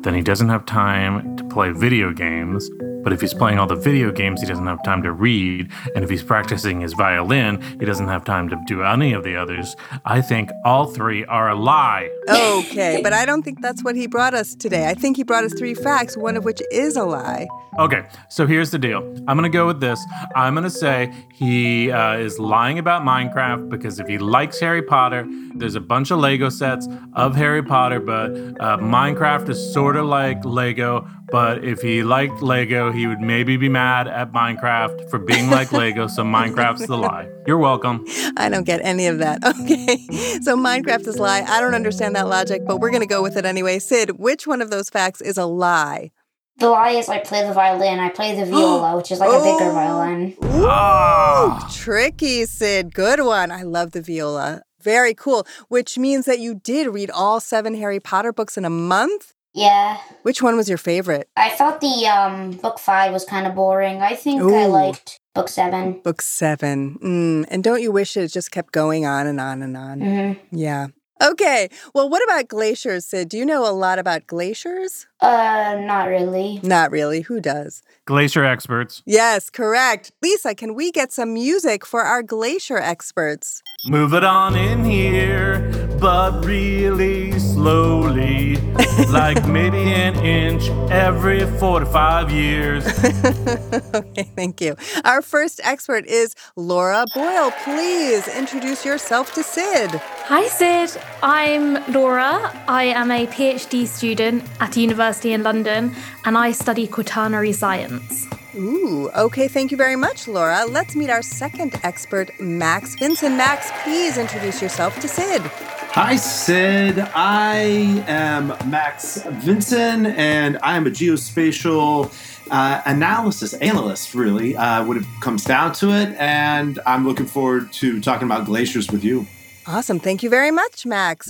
then 0.02 0.14
he 0.14 0.22
doesn't 0.22 0.48
have 0.48 0.66
time 0.66 1.36
to 1.36 1.44
play 1.44 1.70
video 1.70 2.12
games. 2.12 2.68
But 3.04 3.12
if 3.12 3.20
he's 3.20 3.34
playing 3.34 3.58
all 3.58 3.66
the 3.66 3.76
video 3.76 4.10
games, 4.10 4.40
he 4.40 4.46
doesn't 4.46 4.66
have 4.66 4.82
time 4.82 5.02
to 5.02 5.12
read. 5.12 5.70
And 5.94 6.02
if 6.02 6.10
he's 6.10 6.22
practicing 6.22 6.80
his 6.80 6.94
violin, 6.94 7.60
he 7.78 7.84
doesn't 7.84 8.08
have 8.08 8.24
time 8.24 8.48
to 8.48 8.56
do 8.66 8.82
any 8.82 9.12
of 9.12 9.22
the 9.22 9.36
others. 9.36 9.76
I 10.04 10.22
think 10.22 10.50
all 10.64 10.86
three 10.86 11.24
are 11.26 11.50
a 11.50 11.54
lie. 11.54 12.10
Okay, 12.28 13.00
but 13.02 13.12
I 13.12 13.26
don't 13.26 13.42
think 13.42 13.60
that's 13.60 13.84
what 13.84 13.94
he 13.94 14.06
brought 14.06 14.34
us 14.34 14.54
today. 14.54 14.88
I 14.88 14.94
think 14.94 15.16
he 15.16 15.22
brought 15.22 15.44
us 15.44 15.52
three 15.52 15.74
facts, 15.74 16.16
one 16.16 16.36
of 16.36 16.44
which 16.44 16.62
is 16.72 16.96
a 16.96 17.04
lie. 17.04 17.46
Okay, 17.78 18.04
so 18.28 18.46
here's 18.46 18.70
the 18.70 18.78
deal. 18.78 19.02
I'm 19.26 19.36
gonna 19.36 19.48
go 19.48 19.66
with 19.66 19.80
this. 19.80 20.00
I'm 20.36 20.54
gonna 20.54 20.70
say 20.70 21.12
he 21.32 21.90
uh, 21.90 22.16
is 22.16 22.38
lying 22.38 22.78
about 22.78 23.02
Minecraft 23.02 23.68
because 23.68 23.98
if 23.98 24.06
he 24.06 24.16
likes 24.16 24.60
Harry 24.60 24.82
Potter, 24.82 25.26
there's 25.56 25.74
a 25.74 25.80
bunch 25.80 26.10
of 26.10 26.18
Lego 26.20 26.48
sets 26.48 26.88
of 27.14 27.34
Harry 27.34 27.62
Potter, 27.62 27.98
but 27.98 28.30
uh, 28.60 28.78
Minecraft 28.78 29.48
is 29.48 29.72
sort 29.72 29.96
of 29.96 30.06
like 30.06 30.44
Lego. 30.44 31.08
But 31.34 31.64
if 31.64 31.82
he 31.82 32.04
liked 32.04 32.42
Lego, 32.42 32.92
he 32.92 33.08
would 33.08 33.18
maybe 33.18 33.56
be 33.56 33.68
mad 33.68 34.06
at 34.06 34.32
Minecraft 34.32 35.10
for 35.10 35.18
being 35.18 35.50
like 35.50 35.72
Lego. 35.72 36.06
So 36.06 36.22
Minecraft's 36.22 36.86
the 36.86 36.96
lie. 36.96 37.28
You're 37.44 37.58
welcome. 37.58 38.04
I 38.36 38.48
don't 38.48 38.62
get 38.62 38.80
any 38.84 39.08
of 39.08 39.18
that. 39.18 39.40
Okay, 39.44 39.96
so 40.42 40.56
Minecraft 40.56 41.08
is 41.08 41.18
lie. 41.18 41.42
I 41.42 41.60
don't 41.60 41.74
understand 41.74 42.14
that 42.14 42.28
logic, 42.28 42.62
but 42.64 42.78
we're 42.78 42.90
going 42.90 43.02
to 43.02 43.08
go 43.08 43.20
with 43.20 43.36
it 43.36 43.44
anyway. 43.44 43.80
Sid, 43.80 44.12
which 44.20 44.46
one 44.46 44.62
of 44.62 44.70
those 44.70 44.88
facts 44.88 45.20
is 45.20 45.36
a 45.36 45.44
lie? 45.44 46.12
The 46.58 46.68
lie 46.68 46.90
is 46.90 47.08
I 47.08 47.18
play 47.18 47.44
the 47.44 47.52
violin. 47.52 47.98
I 47.98 48.10
play 48.10 48.36
the 48.36 48.46
viola, 48.46 48.96
which 48.96 49.10
is 49.10 49.18
like 49.18 49.30
a 49.30 49.42
bigger 49.42 49.72
violin. 49.80 50.36
Ah. 50.40 51.68
Tricky, 51.74 52.44
Sid. 52.44 52.94
Good 52.94 53.24
one. 53.24 53.50
I 53.50 53.62
love 53.64 53.90
the 53.90 54.02
viola. 54.02 54.62
Very 54.80 55.14
cool. 55.14 55.48
Which 55.66 55.98
means 55.98 56.26
that 56.26 56.38
you 56.38 56.54
did 56.54 56.86
read 56.94 57.10
all 57.10 57.40
seven 57.40 57.74
Harry 57.74 57.98
Potter 57.98 58.32
books 58.32 58.56
in 58.56 58.64
a 58.64 58.70
month? 58.70 59.33
Yeah. 59.54 59.98
Which 60.22 60.42
one 60.42 60.56
was 60.56 60.68
your 60.68 60.78
favorite? 60.78 61.28
I 61.36 61.50
thought 61.50 61.80
the 61.80 62.06
um 62.06 62.52
book 62.52 62.78
five 62.78 63.12
was 63.12 63.24
kind 63.24 63.46
of 63.46 63.54
boring. 63.54 64.02
I 64.02 64.14
think 64.14 64.42
I 64.42 64.66
liked 64.66 65.20
book 65.34 65.48
seven. 65.48 66.00
Book 66.02 66.20
seven. 66.20 66.98
Mm, 67.02 67.46
and 67.48 67.62
don't 67.62 67.80
you 67.80 67.92
wish 67.92 68.16
it 68.16 68.28
just 68.28 68.50
kept 68.50 68.72
going 68.72 69.06
on 69.06 69.26
and 69.26 69.40
on 69.40 69.62
and 69.62 69.76
on? 69.76 70.00
Mm-hmm. 70.00 70.56
Yeah. 70.56 70.88
Okay. 71.22 71.68
Well, 71.94 72.10
what 72.10 72.24
about 72.24 72.48
glaciers, 72.48 73.06
Sid? 73.06 73.28
Do 73.28 73.38
you 73.38 73.46
know 73.46 73.68
a 73.68 73.72
lot 73.72 74.00
about 74.00 74.26
glaciers? 74.26 75.06
Uh, 75.20 75.76
not 75.80 76.08
really. 76.08 76.60
Not 76.62 76.90
really. 76.90 77.20
Who 77.22 77.40
does? 77.40 77.82
Glacier 78.04 78.44
experts. 78.44 79.02
Yes, 79.06 79.48
correct. 79.48 80.10
Lisa, 80.22 80.54
can 80.54 80.74
we 80.74 80.90
get 80.90 81.12
some 81.12 81.32
music 81.32 81.86
for 81.86 82.02
our 82.02 82.22
glacier 82.22 82.78
experts? 82.78 83.62
Move 83.86 84.12
it 84.12 84.24
on 84.24 84.56
in 84.56 84.84
here, 84.84 85.70
but 86.04 86.44
really 86.44 87.32
slowly. 87.38 88.56
like 89.08 89.48
maybe 89.48 89.78
an 89.78 90.14
inch 90.16 90.68
every 90.90 91.46
four 91.58 91.80
to 91.80 91.86
five 91.86 92.30
years. 92.30 92.84
okay, 93.94 94.24
thank 94.36 94.60
you. 94.60 94.76
Our 95.06 95.22
first 95.22 95.62
expert 95.64 96.04
is 96.04 96.34
Laura 96.56 97.06
Boyle. 97.14 97.52
Please 97.64 98.28
introduce 98.28 98.84
yourself 98.84 99.32
to 99.32 99.42
Sid. 99.42 99.92
Hi, 100.28 100.46
Sid. 100.46 101.00
I'm 101.22 101.82
Laura. 101.90 102.52
I 102.68 102.84
am 102.84 103.10
a 103.10 103.26
PhD 103.26 103.86
student 103.86 104.44
at 104.60 104.76
a 104.76 104.80
university 104.80 105.32
in 105.32 105.42
London 105.42 105.94
and 106.26 106.36
I 106.36 106.52
study 106.52 106.86
quaternary 106.86 107.52
science. 107.52 108.26
Ooh, 108.56 109.10
okay, 109.16 109.48
thank 109.48 109.72
you 109.72 109.76
very 109.76 109.96
much, 109.96 110.28
Laura. 110.28 110.64
Let's 110.64 110.94
meet 110.94 111.10
our 111.10 111.22
second 111.22 111.78
expert, 111.82 112.30
Max 112.40 112.94
Vincent. 112.94 113.34
Max, 113.34 113.70
please 113.82 114.16
introduce 114.16 114.62
yourself 114.62 114.98
to 115.00 115.08
Sid. 115.08 115.42
Hi, 115.42 116.14
Sid. 116.14 117.00
I 117.14 118.04
am 118.06 118.48
Max 118.70 119.22
Vincent, 119.24 120.06
and 120.06 120.58
I 120.62 120.76
am 120.76 120.86
a 120.86 120.90
geospatial 120.90 122.12
uh, 122.50 122.82
analysis 122.86 123.54
analyst, 123.54 124.14
really, 124.14 124.56
uh, 124.56 124.84
when 124.84 124.98
it 124.98 125.04
comes 125.20 125.44
down 125.44 125.72
to 125.74 125.90
it. 125.90 126.14
And 126.18 126.78
I'm 126.86 127.04
looking 127.06 127.26
forward 127.26 127.72
to 127.74 128.00
talking 128.00 128.26
about 128.26 128.44
glaciers 128.44 128.90
with 128.90 129.02
you. 129.02 129.26
Awesome. 129.66 129.98
Thank 129.98 130.22
you 130.22 130.30
very 130.30 130.50
much, 130.50 130.86
Max. 130.86 131.28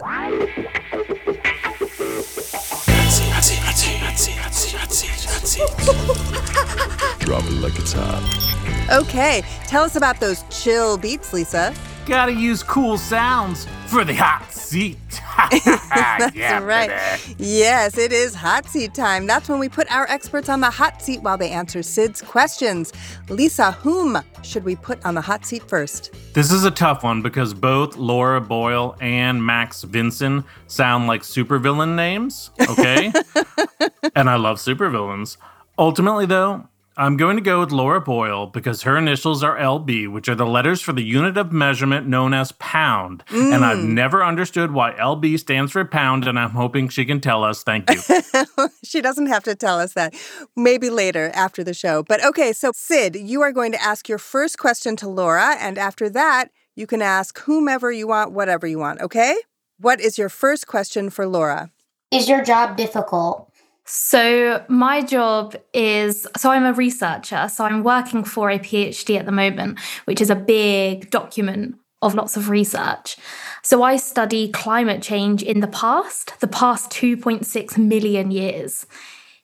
Like 7.61 7.79
it's 7.79 7.93
hot. 7.93 8.89
Okay, 8.91 9.43
tell 9.67 9.85
us 9.85 9.95
about 9.95 10.19
those 10.19 10.43
chill 10.49 10.97
beats, 10.97 11.35
Lisa. 11.35 11.75
Gotta 12.07 12.33
use 12.35 12.63
cool 12.63 12.99
sounds 12.99 13.67
for 13.87 14.05
the 14.05 14.13
hot 14.15 14.53
seat. 14.53 14.99
That's 15.65 16.35
Yeah, 16.37 16.63
right. 16.63 16.91
baby. 16.91 17.35
Yes, 17.39 17.97
it 17.97 18.13
is 18.13 18.35
hot 18.35 18.67
seat 18.67 18.93
time. 18.95 19.27
That's 19.27 19.49
when 19.49 19.59
we 19.59 19.71
put 19.71 19.91
our 19.91 20.07
experts 20.11 20.51
on 20.51 20.61
the 20.61 20.69
hot 20.71 21.01
seat 21.01 21.23
while 21.23 21.39
they 21.39 21.49
answer 21.51 21.83
Sid's 21.83 22.21
questions. 22.21 22.93
Lisa, 23.31 23.73
whom 23.73 24.19
should 24.43 24.65
we 24.65 24.77
put 24.77 25.03
on 25.07 25.15
the 25.15 25.23
hot 25.23 25.47
seat 25.47 25.63
first? 25.67 26.15
This 26.35 26.53
is 26.53 26.65
a 26.65 26.71
tough 26.71 27.03
one 27.03 27.23
because 27.23 27.55
both 27.55 27.97
Laura 27.97 28.41
Boyle 28.41 28.97
and 29.01 29.45
Max 29.45 29.83
Vincent 29.83 30.45
sound 30.67 31.07
like 31.07 31.23
supervillain 31.23 31.95
names, 31.97 32.51
okay? 32.69 33.13
and 34.15 34.29
I 34.29 34.37
love 34.37 34.59
supervillains. 34.59 35.39
Ultimately, 35.79 36.27
though, 36.27 36.69
I'm 36.97 37.17
going 37.17 37.37
to 37.37 37.43
go 37.43 37.59
with 37.61 37.73
Laura 37.73 38.01
Boyle 38.01 38.47
because 38.47 38.83
her 38.83 38.97
initials 38.97 39.43
are 39.43 39.59
LB, 39.59 40.13
which 40.13 40.29
are 40.29 40.37
the 40.37 40.47
letters 40.47 40.81
for 40.81 40.93
the 40.93 41.03
unit 41.03 41.37
of 41.37 41.53
measurement 41.53 42.07
known 42.07 42.33
as 42.33 42.53
pound. 42.53 43.25
And 43.31 43.65
I've 43.65 43.79
mm. 43.79 43.89
never 43.89 44.25
understood 44.25 44.73
why 44.73 44.93
LB 44.93 45.41
stands 45.41 45.73
for 45.73 45.85
pound, 45.85 46.29
and 46.29 46.39
I'm 46.39 46.51
hoping 46.51 46.89
she 46.89 47.05
can 47.05 47.21
tell 47.21 47.43
us. 47.43 47.65
Thank 47.65 47.91
you. 47.91 48.01
she 48.85 49.01
doesn't 49.01 49.27
have 49.27 49.43
to 49.45 49.57
tell 49.57 49.81
us 49.81 49.95
that. 49.95 50.15
Maybe 50.55 50.89
later 50.89 51.33
after 51.35 51.65
the 51.65 51.75
show. 51.75 52.05
But 52.05 52.25
okay, 52.25 52.53
so 52.53 52.71
Sid, 52.73 53.17
you 53.17 53.43
are 53.43 53.53
going 53.53 53.73
to 53.73 53.83
ask 53.83 54.09
your 54.09 54.19
first 54.19 54.59
question 54.59 54.95
to 54.97 55.09
Laura, 55.09 55.57
and 55.59 55.79
after 55.79 56.09
that, 56.11 56.51
you 56.77 56.87
can 56.87 57.03
ask 57.03 57.41
whomever 57.41 57.91
you 57.91 58.07
want, 58.07 58.33
whatever 58.33 58.69
you 58.69 58.79
want, 58.79 59.01
okay? 59.01 59.37
What 59.81 60.01
is 60.01 60.17
your 60.17 60.29
first 60.29 60.69
question 60.69 61.11
for 61.11 61.27
Laura? 61.27 61.73
Is 62.13 62.29
your 62.29 62.45
job 62.45 62.77
difficult? 62.77 63.51
So, 63.87 64.65
my 64.69 65.03
job 65.03 65.55
is 65.75 66.27
so 66.37 66.51
I'm 66.51 66.65
a 66.65 66.73
researcher, 66.73 67.49
so 67.49 67.65
I'm 67.65 67.85
working 67.85 68.25
for 68.25 68.51
a 68.51 68.59
PhD 68.59 69.19
at 69.19 69.27
the 69.27 69.33
moment, 69.33 69.79
which 70.07 70.23
is 70.23 70.31
a 70.31 70.37
big 70.37 71.11
document 71.11 71.77
of 72.01 72.15
lots 72.15 72.37
of 72.37 72.49
research. 72.49 73.17
So, 73.63 73.83
I 73.83 73.97
study 73.97 74.51
climate 74.51 75.03
change 75.03 75.43
in 75.43 75.61
the 75.61 75.69
past, 75.69 76.41
the 76.41 76.49
past 76.49 76.91
2.6 76.93 77.77
million 77.77 78.31
years. 78.31 78.87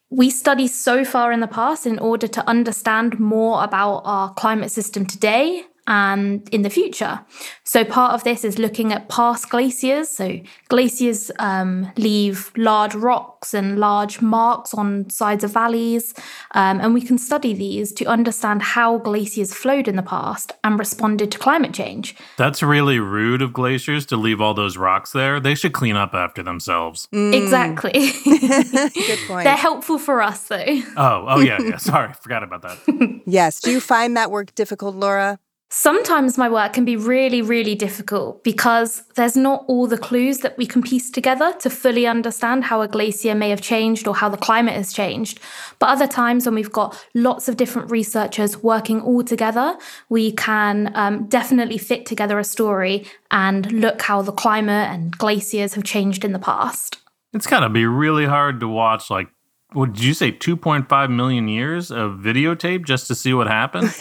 We 0.08 0.30
study 0.30 0.66
so 0.68 1.04
far 1.04 1.32
in 1.32 1.40
the 1.40 1.46
past 1.46 1.86
in 1.86 1.98
order 1.98 2.26
to 2.26 2.48
understand 2.48 3.20
more 3.20 3.62
about 3.62 4.02
our 4.04 4.32
climate 4.32 4.72
system 4.72 5.04
today 5.04 5.64
and 5.90 6.48
in 6.50 6.62
the 6.62 6.70
future. 6.70 7.20
So, 7.64 7.84
part 7.84 8.14
of 8.14 8.22
this 8.22 8.44
is 8.44 8.58
looking 8.58 8.92
at 8.92 9.08
past 9.08 9.50
glaciers. 9.50 10.08
So, 10.08 10.38
glaciers 10.68 11.32
um, 11.40 11.90
leave 11.96 12.52
large 12.56 12.94
rocks 12.94 13.52
and 13.52 13.78
large 13.78 14.22
marks 14.22 14.72
on 14.72 15.10
sides 15.10 15.42
of 15.42 15.52
valleys. 15.52 16.14
Um, 16.52 16.80
and 16.80 16.94
we 16.94 17.02
can 17.02 17.18
study 17.18 17.52
these 17.52 17.92
to 17.94 18.04
understand 18.04 18.62
how 18.62 18.98
glaciers 18.98 19.52
flowed 19.52 19.88
in 19.88 19.96
the 19.96 20.02
past 20.02 20.52
and 20.62 20.78
responded 20.78 21.32
to 21.32 21.38
climate 21.38 21.74
change. 21.74 22.14
That's 22.36 22.62
really 22.62 23.00
rude 23.00 23.42
of 23.42 23.52
glaciers 23.52 24.06
to 24.06 24.16
leave 24.16 24.40
all 24.40 24.54
those 24.54 24.76
rocks 24.76 25.10
there. 25.10 25.40
They 25.40 25.56
should 25.56 25.72
clean 25.72 25.96
up 25.96 26.14
after 26.14 26.44
themselves. 26.44 27.08
Exactly. 27.12 28.12
Good 28.24 29.18
point. 29.26 29.42
They're 29.44 29.56
helpful 29.56 29.98
for 29.98 30.22
us, 30.22 30.46
though. 30.46 30.82
Oh, 30.96 31.24
oh 31.28 31.40
yeah, 31.40 31.60
yeah. 31.60 31.76
Sorry, 31.78 32.12
forgot 32.12 32.44
about 32.44 32.62
that. 32.62 33.22
yes. 33.26 33.60
Do 33.60 33.72
you 33.72 33.80
find 33.80 34.16
that 34.16 34.30
work 34.30 34.54
difficult, 34.54 34.94
Laura? 34.94 35.40
Sometimes 35.72 36.36
my 36.36 36.48
work 36.48 36.72
can 36.72 36.84
be 36.84 36.96
really, 36.96 37.40
really 37.40 37.76
difficult 37.76 38.42
because 38.42 39.04
there's 39.14 39.36
not 39.36 39.64
all 39.68 39.86
the 39.86 39.96
clues 39.96 40.38
that 40.38 40.58
we 40.58 40.66
can 40.66 40.82
piece 40.82 41.12
together 41.12 41.52
to 41.60 41.70
fully 41.70 42.08
understand 42.08 42.64
how 42.64 42.82
a 42.82 42.88
glacier 42.88 43.36
may 43.36 43.50
have 43.50 43.60
changed 43.60 44.08
or 44.08 44.16
how 44.16 44.28
the 44.28 44.36
climate 44.36 44.74
has 44.74 44.92
changed. 44.92 45.38
But 45.78 45.90
other 45.90 46.08
times, 46.08 46.44
when 46.44 46.56
we've 46.56 46.72
got 46.72 47.00
lots 47.14 47.48
of 47.48 47.56
different 47.56 47.88
researchers 47.88 48.60
working 48.64 49.00
all 49.00 49.22
together, 49.22 49.78
we 50.08 50.32
can 50.32 50.90
um, 50.96 51.28
definitely 51.28 51.78
fit 51.78 52.04
together 52.04 52.40
a 52.40 52.44
story 52.44 53.06
and 53.30 53.70
look 53.70 54.02
how 54.02 54.22
the 54.22 54.32
climate 54.32 54.90
and 54.90 55.16
glaciers 55.16 55.74
have 55.74 55.84
changed 55.84 56.24
in 56.24 56.32
the 56.32 56.40
past. 56.40 56.98
It's 57.32 57.46
gotta 57.46 57.68
be 57.68 57.86
really 57.86 58.26
hard 58.26 58.58
to 58.58 58.66
watch 58.66 59.08
like 59.08 59.28
what 59.72 59.92
did 59.94 60.02
you 60.04 60.14
say 60.14 60.32
2.5 60.32 61.10
million 61.10 61.48
years 61.48 61.90
of 61.90 62.12
videotape 62.18 62.84
just 62.84 63.06
to 63.08 63.14
see 63.14 63.32
what 63.34 63.46
happened? 63.46 63.94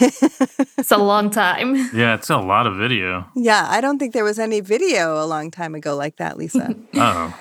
It's 0.78 0.90
a 0.90 0.96
long 0.96 1.30
time. 1.30 1.76
yeah, 1.94 2.14
it's 2.14 2.30
a 2.30 2.38
lot 2.38 2.66
of 2.66 2.76
video. 2.76 3.26
Yeah, 3.36 3.66
I 3.68 3.80
don't 3.80 3.98
think 3.98 4.12
there 4.14 4.24
was 4.24 4.38
any 4.38 4.60
video 4.60 5.22
a 5.22 5.26
long 5.26 5.50
time 5.50 5.74
ago 5.74 5.94
like 5.94 6.16
that, 6.16 6.36
Lisa. 6.38 6.74
Oh. 6.94 7.34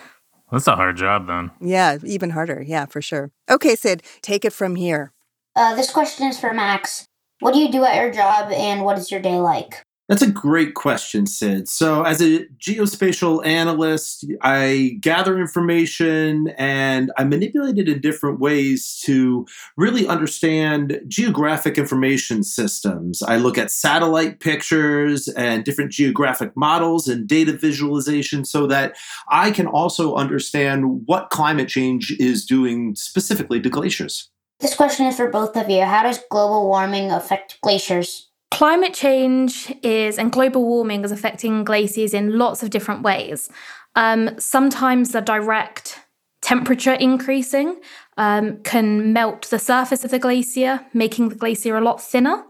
That's 0.52 0.68
a 0.68 0.76
hard 0.76 0.98
job 0.98 1.28
then. 1.28 1.52
yeah, 1.62 1.98
even 2.04 2.32
harder. 2.32 2.64
Yeah, 2.66 2.86
for 2.88 3.02
sure. 3.04 3.30
Okay, 3.50 3.76
Sid, 3.76 4.02
take 4.24 4.44
it 4.44 4.52
from 4.52 4.76
here. 4.76 5.14
Uh, 5.56 5.76
this 5.76 5.92
question 5.92 6.28
is 6.28 6.40
for 6.40 6.54
Max. 6.54 7.06
What 7.40 7.54
do 7.54 7.60
you 7.60 7.72
do 7.72 7.86
at 7.86 7.96
your 7.96 8.12
job 8.12 8.52
and 8.52 8.84
what 8.84 8.98
is 8.98 9.12
your 9.12 9.22
day 9.22 9.38
like? 9.38 9.84
That's 10.10 10.24
a 10.24 10.32
great 10.32 10.74
question, 10.74 11.28
Sid. 11.28 11.70
So, 11.70 12.02
as 12.02 12.20
a 12.20 12.48
geospatial 12.58 13.46
analyst, 13.46 14.26
I 14.42 14.98
gather 15.00 15.40
information 15.40 16.48
and 16.58 17.12
I 17.16 17.26
manipulate 17.26 17.78
it 17.78 17.88
in 17.88 18.02
different 18.02 18.40
ways 18.40 19.00
to 19.06 19.46
really 19.78 20.08
understand 20.08 21.00
geographic 21.08 21.78
information 21.78 22.42
systems. 22.42 23.22
I 23.22 23.38
look 23.38 23.60
at 23.60 23.70
satellite 23.70 24.40
pictures 24.40 25.28
and 25.28 25.64
different 25.64 25.92
geographic 25.92 26.58
models 26.58 27.08
and 27.08 27.28
data 27.28 27.54
visualization 27.54 28.46
so 28.46 28.66
that 28.66 28.98
I 29.28 29.52
can 29.52 29.68
also 29.68 30.16
understand 30.16 31.04
what 31.06 31.30
climate 31.30 31.70
change 31.70 32.16
is 32.20 32.48
doing 32.48 32.96
specifically 32.96 33.62
to 33.62 33.70
glaciers. 33.70 34.32
This 34.60 34.74
question 34.74 35.06
is 35.06 35.18
for 35.18 35.30
both 35.30 35.56
of 35.56 35.70
you. 35.70 35.84
How 35.84 36.02
does 36.02 36.20
global 36.32 36.68
warming 36.68 37.12
affect 37.12 37.62
glaciers? 37.62 38.29
Climate 38.52 38.94
change 38.94 39.74
is, 39.84 40.18
and 40.18 40.32
global 40.32 40.66
warming 40.66 41.04
is 41.04 41.12
affecting 41.12 41.64
glaciers 41.64 42.14
in 42.14 42.38
lots 42.38 42.64
of 42.64 42.72
different 42.72 43.04
ways. 43.04 43.50
Um, 43.96 44.40
sometimes 44.40 45.12
the 45.12 45.22
direct 45.22 46.00
temperature 46.42 46.94
increasing 46.94 47.80
um, 48.18 48.58
can 48.64 49.14
melt 49.14 49.50
the 49.50 49.60
surface 49.60 50.04
of 50.04 50.12
the 50.12 50.20
glacier, 50.20 50.86
making 50.94 51.30
the 51.30 51.36
glacier 51.36 51.78
a 51.78 51.82
lot 51.82 52.02
thinner. 52.02 52.44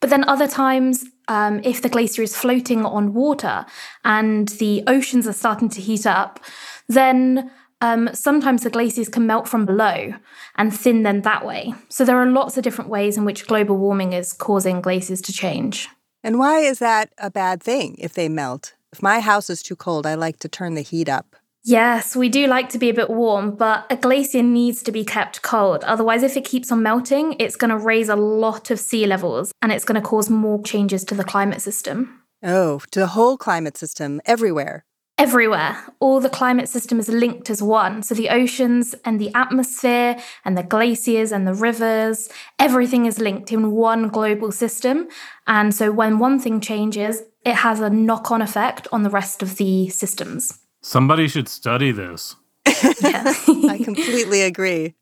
But 0.00 0.10
then 0.10 0.28
other 0.28 0.48
times, 0.48 1.04
um, 1.28 1.60
if 1.64 1.80
the 1.80 1.88
glacier 1.88 2.22
is 2.22 2.36
floating 2.36 2.84
on 2.84 3.14
water 3.14 3.66
and 4.04 4.48
the 4.48 4.82
oceans 4.86 5.26
are 5.26 5.32
starting 5.32 5.68
to 5.70 5.80
heat 5.80 6.06
up, 6.06 6.40
then 6.88 7.50
um, 7.80 8.10
sometimes 8.12 8.62
the 8.62 8.70
glaciers 8.70 9.08
can 9.08 9.26
melt 9.26 9.48
from 9.48 9.66
below 9.66 10.14
and 10.54 10.74
thin 10.74 11.02
them 11.02 11.22
that 11.22 11.44
way. 11.44 11.74
So 11.88 12.04
there 12.04 12.18
are 12.18 12.26
lots 12.26 12.56
of 12.56 12.64
different 12.64 12.90
ways 12.90 13.16
in 13.16 13.24
which 13.24 13.46
global 13.46 13.76
warming 13.76 14.12
is 14.12 14.32
causing 14.32 14.80
glaciers 14.80 15.20
to 15.22 15.32
change. 15.32 15.88
And 16.22 16.38
why 16.38 16.60
is 16.60 16.78
that 16.78 17.10
a 17.18 17.30
bad 17.30 17.62
thing 17.62 17.96
if 17.98 18.14
they 18.14 18.28
melt? 18.28 18.74
If 18.92 19.02
my 19.02 19.20
house 19.20 19.50
is 19.50 19.62
too 19.62 19.76
cold, 19.76 20.06
I 20.06 20.14
like 20.14 20.38
to 20.40 20.48
turn 20.48 20.74
the 20.74 20.80
heat 20.80 21.08
up. 21.08 21.36
Yes, 21.62 22.14
we 22.14 22.28
do 22.28 22.46
like 22.46 22.68
to 22.70 22.78
be 22.78 22.90
a 22.90 22.94
bit 22.94 23.10
warm, 23.10 23.56
but 23.56 23.86
a 23.90 23.96
glacier 23.96 24.42
needs 24.42 24.84
to 24.84 24.92
be 24.92 25.04
kept 25.04 25.42
cold. 25.42 25.82
Otherwise, 25.82 26.22
if 26.22 26.36
it 26.36 26.44
keeps 26.44 26.70
on 26.70 26.82
melting, 26.82 27.34
it's 27.40 27.56
going 27.56 27.70
to 27.70 27.76
raise 27.76 28.08
a 28.08 28.14
lot 28.14 28.70
of 28.70 28.78
sea 28.78 29.04
levels 29.04 29.52
and 29.60 29.72
it's 29.72 29.84
going 29.84 30.00
to 30.00 30.08
cause 30.08 30.30
more 30.30 30.62
changes 30.62 31.04
to 31.04 31.14
the 31.16 31.24
climate 31.24 31.60
system. 31.60 32.22
Oh, 32.42 32.80
to 32.92 33.00
the 33.00 33.08
whole 33.08 33.36
climate 33.36 33.76
system, 33.76 34.20
everywhere. 34.24 34.84
Everywhere. 35.18 35.78
All 35.98 36.20
the 36.20 36.28
climate 36.28 36.68
system 36.68 37.00
is 37.00 37.08
linked 37.08 37.48
as 37.48 37.62
one. 37.62 38.02
So 38.02 38.14
the 38.14 38.28
oceans 38.28 38.94
and 39.02 39.18
the 39.18 39.32
atmosphere 39.34 40.18
and 40.44 40.58
the 40.58 40.62
glaciers 40.62 41.32
and 41.32 41.46
the 41.46 41.54
rivers, 41.54 42.28
everything 42.58 43.06
is 43.06 43.18
linked 43.18 43.50
in 43.50 43.70
one 43.70 44.08
global 44.08 44.52
system. 44.52 45.08
And 45.46 45.74
so 45.74 45.90
when 45.90 46.18
one 46.18 46.38
thing 46.38 46.60
changes, 46.60 47.22
it 47.46 47.54
has 47.54 47.80
a 47.80 47.88
knock 47.88 48.30
on 48.30 48.42
effect 48.42 48.88
on 48.92 49.04
the 49.04 49.10
rest 49.10 49.42
of 49.42 49.56
the 49.56 49.88
systems. 49.88 50.58
Somebody 50.82 51.28
should 51.28 51.48
study 51.48 51.92
this. 51.92 52.36
I 52.66 53.80
completely 53.84 54.42
agree. 54.42 54.94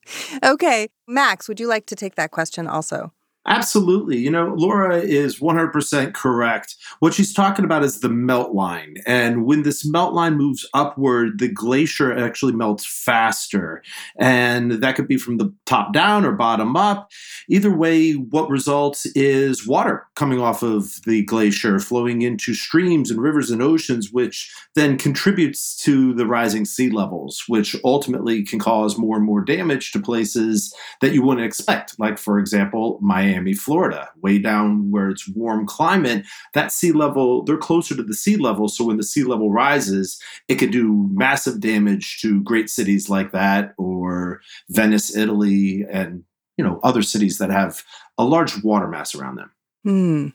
Okay, 0.45 0.89
Max, 1.09 1.49
would 1.49 1.59
you 1.59 1.67
like 1.67 1.87
to 1.87 1.97
take 1.97 2.15
that 2.15 2.31
question 2.31 2.69
also? 2.69 3.13
Absolutely. 3.47 4.17
You 4.17 4.31
know, 4.31 4.55
Laura 4.57 4.99
is 4.99 5.39
100% 5.39 6.15
correct. 6.15 6.77
What 7.01 7.13
she's 7.13 7.35
talking 7.35 7.67
about 7.67 7.85
is 7.85 8.01
the 8.01 8.09
melt 8.09 8.55
line. 8.55 8.97
And 9.07 9.45
when 9.45 9.65
this 9.65 9.85
melt 9.85 10.15
line 10.15 10.39
moves 10.39 10.67
upward, 10.73 11.39
the 11.39 11.49
glacier 11.49 12.17
actually 12.17 12.55
melts 12.55 12.87
faster. 12.87 13.83
And 14.19 14.73
that 14.73 14.97
could 14.97 15.09
be 15.09 15.19
from 15.19 15.37
the 15.37 15.53
top 15.67 15.93
down 15.93 16.25
or 16.25 16.33
bottom 16.33 16.75
up. 16.75 17.11
Either 17.49 17.71
way, 17.71 18.13
what 18.13 18.49
results 18.49 19.05
is 19.15 19.67
water 19.67 20.07
coming 20.15 20.41
off 20.41 20.63
of 20.63 21.03
the 21.05 21.23
glacier, 21.25 21.79
flowing 21.79 22.23
into 22.23 22.55
streams 22.55 23.11
and 23.11 23.21
rivers 23.21 23.51
and 23.51 23.61
oceans, 23.61 24.11
which 24.11 24.51
then 24.75 24.97
contributes 24.97 25.77
to 25.83 26.15
the 26.15 26.27
rising 26.27 26.65
sea 26.65 26.89
levels, 26.89 27.45
which 27.47 27.77
ultimately 27.85 28.43
can 28.43 28.59
cause 28.59 28.97
more 28.97 29.17
and 29.17 29.27
more 29.27 29.43
damage 29.43 29.93
to 29.93 30.01
places 30.01 30.75
that 31.03 31.13
you 31.13 31.23
wouldn't 31.23 31.45
expect. 31.45 31.99
Like, 31.99 32.17
for 32.17 32.39
example, 32.39 32.99
Miami. 33.03 33.34
Miami, 33.35 33.55
Florida, 33.55 34.09
way 34.23 34.39
down 34.39 34.91
where 34.91 35.11
it's 35.11 35.29
warm 35.29 35.67
climate, 35.67 36.25
that 36.55 36.71
sea 36.71 36.93
level, 36.93 37.43
they're 37.43 37.57
closer 37.57 37.97
to 37.97 38.03
the 38.03 38.15
sea 38.15 38.37
level. 38.37 38.69
So 38.69 38.85
when 38.85 38.97
the 38.97 39.03
sea 39.03 39.25
level 39.25 39.51
rises, 39.51 40.21
it 40.49 40.57
could 40.57 40.71
do 40.71 41.09
massive 41.13 41.61
damage 41.61 42.21
to 42.21 42.43
great 42.43 42.71
cities 42.71 43.11
like 43.11 43.33
that 43.33 43.75
or 43.77 44.41
Venice, 44.71 45.17
Italy, 45.17 45.85
and 45.91 46.23
you 46.57 46.65
know, 46.65 46.79
other 46.85 47.03
cities 47.03 47.39
that 47.39 47.51
have 47.51 47.83
a 48.17 48.25
large 48.25 48.63
water 48.63 48.87
mass 48.87 49.15
around 49.15 49.37
them. 49.37 49.51
Hmm. 49.83 50.29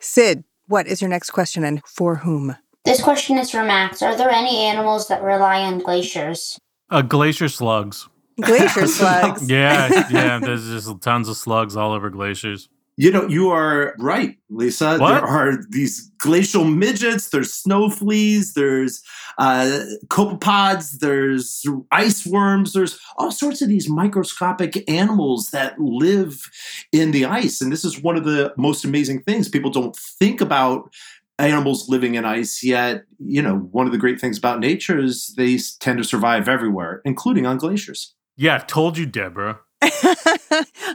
Sid, 0.00 0.44
what 0.66 0.86
is 0.86 1.00
your 1.00 1.08
next 1.08 1.30
question 1.30 1.64
and 1.64 1.82
for 1.86 2.16
whom? 2.16 2.56
This 2.84 3.02
question 3.02 3.38
is 3.38 3.50
for 3.50 3.62
Max. 3.62 4.02
Are 4.02 4.16
there 4.16 4.30
any 4.30 4.58
animals 4.58 5.08
that 5.08 5.22
rely 5.22 5.62
on 5.62 5.78
glaciers? 5.78 6.58
Uh, 6.90 7.00
glacier 7.00 7.48
slugs. 7.48 8.08
Glacier 8.40 8.86
slugs. 8.86 9.48
Yeah, 9.48 10.08
yeah. 10.10 10.38
There's 10.38 10.66
just 10.66 11.00
tons 11.02 11.28
of 11.28 11.36
slugs 11.36 11.76
all 11.76 11.92
over 11.92 12.10
glaciers. 12.10 12.68
You 12.96 13.10
know, 13.10 13.26
you 13.26 13.50
are 13.50 13.94
right, 13.98 14.36
Lisa. 14.50 14.98
What? 14.98 15.14
There 15.14 15.26
are 15.26 15.58
these 15.70 16.10
glacial 16.18 16.64
midges, 16.64 17.30
there's 17.30 17.52
snow 17.52 17.88
fleas, 17.88 18.52
there's 18.52 19.02
uh, 19.38 19.84
copepods, 20.08 20.98
there's 20.98 21.64
ice 21.90 22.26
worms, 22.26 22.74
there's 22.74 23.00
all 23.16 23.32
sorts 23.32 23.62
of 23.62 23.70
these 23.70 23.88
microscopic 23.88 24.88
animals 24.90 25.50
that 25.52 25.80
live 25.80 26.50
in 26.92 27.12
the 27.12 27.24
ice. 27.24 27.62
And 27.62 27.72
this 27.72 27.84
is 27.84 28.02
one 28.02 28.16
of 28.16 28.24
the 28.24 28.52
most 28.58 28.84
amazing 28.84 29.22
things. 29.22 29.48
People 29.48 29.70
don't 29.70 29.96
think 29.96 30.42
about 30.42 30.92
animals 31.38 31.88
living 31.88 32.14
in 32.14 32.26
ice, 32.26 32.62
yet, 32.62 33.04
you 33.18 33.40
know, 33.40 33.56
one 33.56 33.86
of 33.86 33.92
the 33.92 33.98
great 33.98 34.20
things 34.20 34.36
about 34.36 34.60
nature 34.60 34.98
is 34.98 35.34
they 35.36 35.58
tend 35.80 35.98
to 35.98 36.04
survive 36.04 36.46
everywhere, 36.46 37.00
including 37.04 37.46
on 37.46 37.56
glaciers. 37.56 38.14
Yeah, 38.36 38.56
I 38.56 38.58
told 38.58 38.98
you, 38.98 39.06
Deborah. 39.06 39.60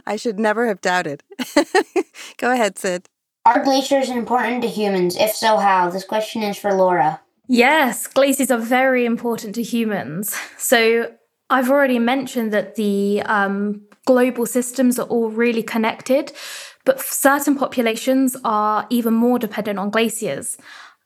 I 0.06 0.16
should 0.16 0.38
never 0.38 0.66
have 0.66 0.80
doubted. 0.80 1.22
Go 2.38 2.52
ahead, 2.52 2.78
Sid. 2.78 3.08
Are 3.44 3.62
glaciers 3.62 4.10
important 4.10 4.62
to 4.62 4.68
humans? 4.68 5.16
If 5.16 5.32
so, 5.32 5.56
how? 5.56 5.90
This 5.90 6.04
question 6.04 6.42
is 6.42 6.58
for 6.58 6.72
Laura. 6.72 7.20
Yes, 7.46 8.06
glaciers 8.06 8.50
are 8.50 8.58
very 8.58 9.06
important 9.06 9.54
to 9.54 9.62
humans. 9.62 10.36
So 10.58 11.10
I've 11.48 11.70
already 11.70 11.98
mentioned 11.98 12.52
that 12.52 12.74
the 12.74 13.22
um, 13.22 13.82
global 14.04 14.44
systems 14.44 14.98
are 14.98 15.06
all 15.06 15.30
really 15.30 15.62
connected, 15.62 16.32
but 16.84 17.00
certain 17.00 17.56
populations 17.56 18.36
are 18.44 18.86
even 18.90 19.14
more 19.14 19.38
dependent 19.38 19.78
on 19.78 19.90
glaciers. 19.90 20.58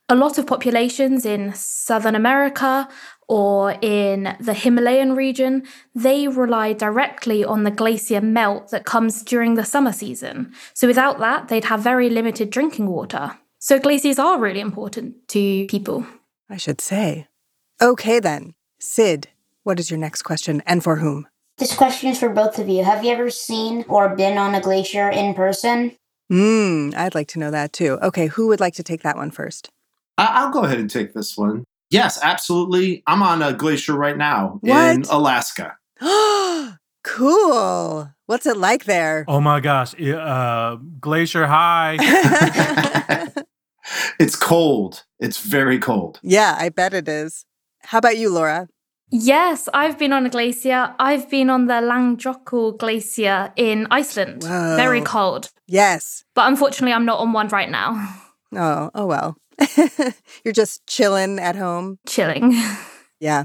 A 0.08 0.16
lot 0.16 0.36
of 0.36 0.46
populations 0.46 1.24
in 1.24 1.54
Southern 1.54 2.16
America 2.16 2.88
or 3.32 3.78
in 3.80 4.36
the 4.40 4.52
Himalayan 4.52 5.16
region, 5.16 5.62
they 5.94 6.28
rely 6.28 6.74
directly 6.74 7.42
on 7.42 7.62
the 7.62 7.70
glacier 7.70 8.20
melt 8.20 8.70
that 8.72 8.84
comes 8.84 9.22
during 9.22 9.54
the 9.54 9.64
summer 9.64 9.90
season. 9.90 10.52
So 10.74 10.86
without 10.86 11.18
that, 11.20 11.48
they'd 11.48 11.64
have 11.64 11.80
very 11.80 12.10
limited 12.10 12.50
drinking 12.50 12.88
water. 12.88 13.38
So 13.58 13.78
glaciers 13.78 14.18
are 14.18 14.38
really 14.38 14.60
important 14.60 15.26
to 15.28 15.66
people. 15.68 16.04
I 16.50 16.58
should 16.58 16.82
say. 16.82 17.26
Okay, 17.80 18.20
then. 18.20 18.52
Sid, 18.78 19.28
what 19.62 19.80
is 19.80 19.90
your 19.90 19.98
next 19.98 20.24
question 20.24 20.62
and 20.66 20.84
for 20.84 20.96
whom? 20.96 21.26
This 21.56 21.74
question 21.74 22.10
is 22.10 22.18
for 22.18 22.28
both 22.28 22.58
of 22.58 22.68
you. 22.68 22.84
Have 22.84 23.02
you 23.02 23.12
ever 23.12 23.30
seen 23.30 23.86
or 23.88 24.14
been 24.14 24.36
on 24.36 24.54
a 24.54 24.60
glacier 24.60 25.08
in 25.08 25.32
person? 25.32 25.92
Hmm, 26.28 26.90
I'd 26.94 27.14
like 27.14 27.28
to 27.28 27.38
know 27.38 27.50
that 27.50 27.72
too. 27.72 27.98
Okay, 28.02 28.26
who 28.26 28.48
would 28.48 28.60
like 28.60 28.74
to 28.74 28.82
take 28.82 29.02
that 29.04 29.16
one 29.16 29.30
first? 29.30 29.70
I- 30.18 30.44
will 30.44 30.52
go 30.52 30.64
ahead 30.64 30.78
and 30.78 30.90
take 30.90 31.14
this 31.14 31.34
one. 31.34 31.64
Yes, 31.92 32.18
absolutely. 32.22 33.02
I'm 33.06 33.22
on 33.22 33.42
a 33.42 33.52
glacier 33.52 33.94
right 33.94 34.16
now 34.16 34.58
What? 34.62 34.94
in 34.94 35.02
Alaska. 35.10 35.76
cool. 37.04 38.10
What's 38.26 38.46
it 38.46 38.56
like 38.56 38.84
there? 38.84 39.24
Oh 39.28 39.40
my 39.40 39.60
gosh. 39.60 39.94
Uh, 40.00 40.76
glacier 41.00 41.46
high. 41.46 41.98
It's 44.18 44.36
cold. 44.36 45.04
It's 45.18 45.40
very 45.40 45.78
cold. 45.78 46.20
yeah, 46.22 46.56
I 46.58 46.68
bet 46.68 46.94
it 46.94 47.08
is. 47.08 47.44
How 47.82 47.98
about 47.98 48.16
you, 48.16 48.30
Laura? 48.30 48.68
Yes, 49.10 49.68
I've 49.74 49.98
been 49.98 50.12
on 50.12 50.24
a 50.24 50.30
glacier. 50.30 50.94
I've 50.98 51.28
been 51.28 51.50
on 51.50 51.66
the 51.66 51.74
Langjökull 51.82 52.78
glacier 52.78 53.52
in 53.56 53.86
Iceland. 53.90 54.44
Whoa. 54.44 54.76
Very 54.76 55.00
cold. 55.02 55.50
Yes. 55.66 56.24
But 56.34 56.46
unfortunately, 56.48 56.92
I'm 56.94 57.04
not 57.04 57.18
on 57.18 57.32
one 57.32 57.48
right 57.48 57.68
now. 57.70 58.08
Oh, 58.54 58.90
oh 58.94 59.06
well. 59.06 59.36
You're 60.44 60.54
just 60.54 60.86
chilling 60.86 61.38
at 61.38 61.56
home. 61.56 61.98
Chilling. 62.06 62.54
Yeah. 63.22 63.44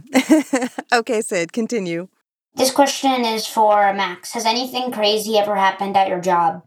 okay, 0.92 1.22
Sid, 1.22 1.54
continue. 1.54 2.08
This 2.56 2.72
question 2.72 3.24
is 3.24 3.46
for 3.46 3.94
Max. 3.94 4.32
Has 4.32 4.44
anything 4.44 4.92
crazy 4.92 5.38
ever 5.38 5.56
happened 5.56 5.96
at 5.96 6.10
your 6.10 6.20
job? 6.20 6.64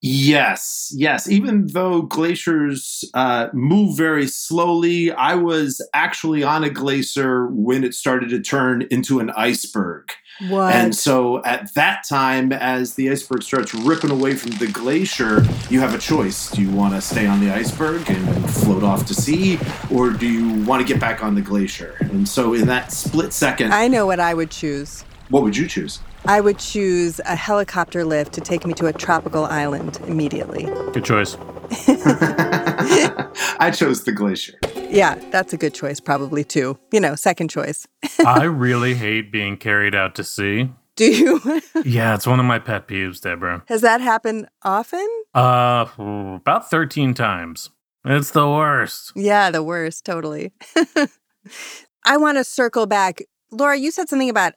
Yes, 0.00 0.90
yes. 0.96 1.28
Even 1.28 1.66
though 1.66 2.00
glaciers 2.00 3.04
uh, 3.12 3.48
move 3.52 3.98
very 3.98 4.26
slowly, 4.26 5.12
I 5.12 5.34
was 5.34 5.86
actually 5.92 6.42
on 6.42 6.64
a 6.64 6.70
glacier 6.70 7.48
when 7.48 7.84
it 7.84 7.92
started 7.92 8.30
to 8.30 8.40
turn 8.40 8.86
into 8.90 9.20
an 9.20 9.28
iceberg. 9.36 10.10
What? 10.48 10.74
And 10.74 10.94
so 10.94 11.42
at 11.44 11.72
that 11.74 12.04
time, 12.08 12.52
as 12.52 12.94
the 12.94 13.10
iceberg 13.10 13.42
starts 13.42 13.72
ripping 13.72 14.10
away 14.10 14.34
from 14.34 14.50
the 14.52 14.66
glacier, 14.66 15.44
you 15.70 15.80
have 15.80 15.94
a 15.94 15.98
choice. 15.98 16.50
Do 16.50 16.60
you 16.60 16.70
want 16.70 16.94
to 16.94 17.00
stay 17.00 17.26
on 17.26 17.40
the 17.40 17.50
iceberg 17.50 18.10
and 18.10 18.50
float 18.50 18.82
off 18.82 19.06
to 19.06 19.14
sea, 19.14 19.58
or 19.92 20.10
do 20.10 20.26
you 20.28 20.64
want 20.64 20.84
to 20.86 20.92
get 20.92 21.00
back 21.00 21.22
on 21.22 21.34
the 21.34 21.40
glacier? 21.40 21.96
And 22.00 22.28
so 22.28 22.54
in 22.54 22.66
that 22.66 22.90
split 22.92 23.32
second, 23.32 23.72
I 23.72 23.86
know 23.88 24.06
what 24.06 24.18
I 24.20 24.34
would 24.34 24.50
choose. 24.50 25.02
what 25.28 25.42
would 25.44 25.56
you 25.56 25.68
choose? 25.68 26.00
I 26.26 26.40
would 26.40 26.58
choose 26.58 27.20
a 27.26 27.36
helicopter 27.36 28.04
lift 28.04 28.32
to 28.34 28.40
take 28.40 28.66
me 28.66 28.72
to 28.74 28.86
a 28.86 28.92
tropical 28.92 29.44
island 29.44 30.00
immediately. 30.06 30.64
Good 30.92 31.04
choice. 31.04 31.36
I 33.58 33.70
chose 33.74 34.04
the 34.04 34.12
glacier. 34.12 34.58
Yeah, 34.94 35.16
that's 35.32 35.52
a 35.52 35.56
good 35.56 35.74
choice, 35.74 35.98
probably 35.98 36.44
too. 36.44 36.78
You 36.92 37.00
know, 37.00 37.16
second 37.16 37.50
choice. 37.50 37.84
I 38.24 38.44
really 38.44 38.94
hate 38.94 39.32
being 39.32 39.56
carried 39.56 39.92
out 39.92 40.14
to 40.14 40.24
sea. 40.24 40.70
Do 40.94 41.10
you? 41.10 41.40
Yeah, 41.84 42.14
it's 42.14 42.26
one 42.26 42.38
of 42.38 42.46
my 42.46 42.60
pet 42.60 42.86
peeves, 42.86 43.20
Deborah. 43.20 43.64
Has 43.66 43.80
that 43.80 44.00
happened 44.00 44.46
often? 44.62 45.06
Uh, 45.34 45.86
about 45.98 46.70
13 46.70 47.12
times. 47.12 47.70
It's 48.04 48.30
the 48.30 48.48
worst. 48.48 49.12
Yeah, 49.16 49.50
the 49.50 49.62
worst, 49.62 50.04
totally. 50.04 50.52
I 52.04 52.16
want 52.16 52.38
to 52.38 52.44
circle 52.44 52.86
back. 52.86 53.22
Laura, 53.50 53.76
you 53.76 53.90
said 53.90 54.08
something 54.08 54.30
about 54.30 54.54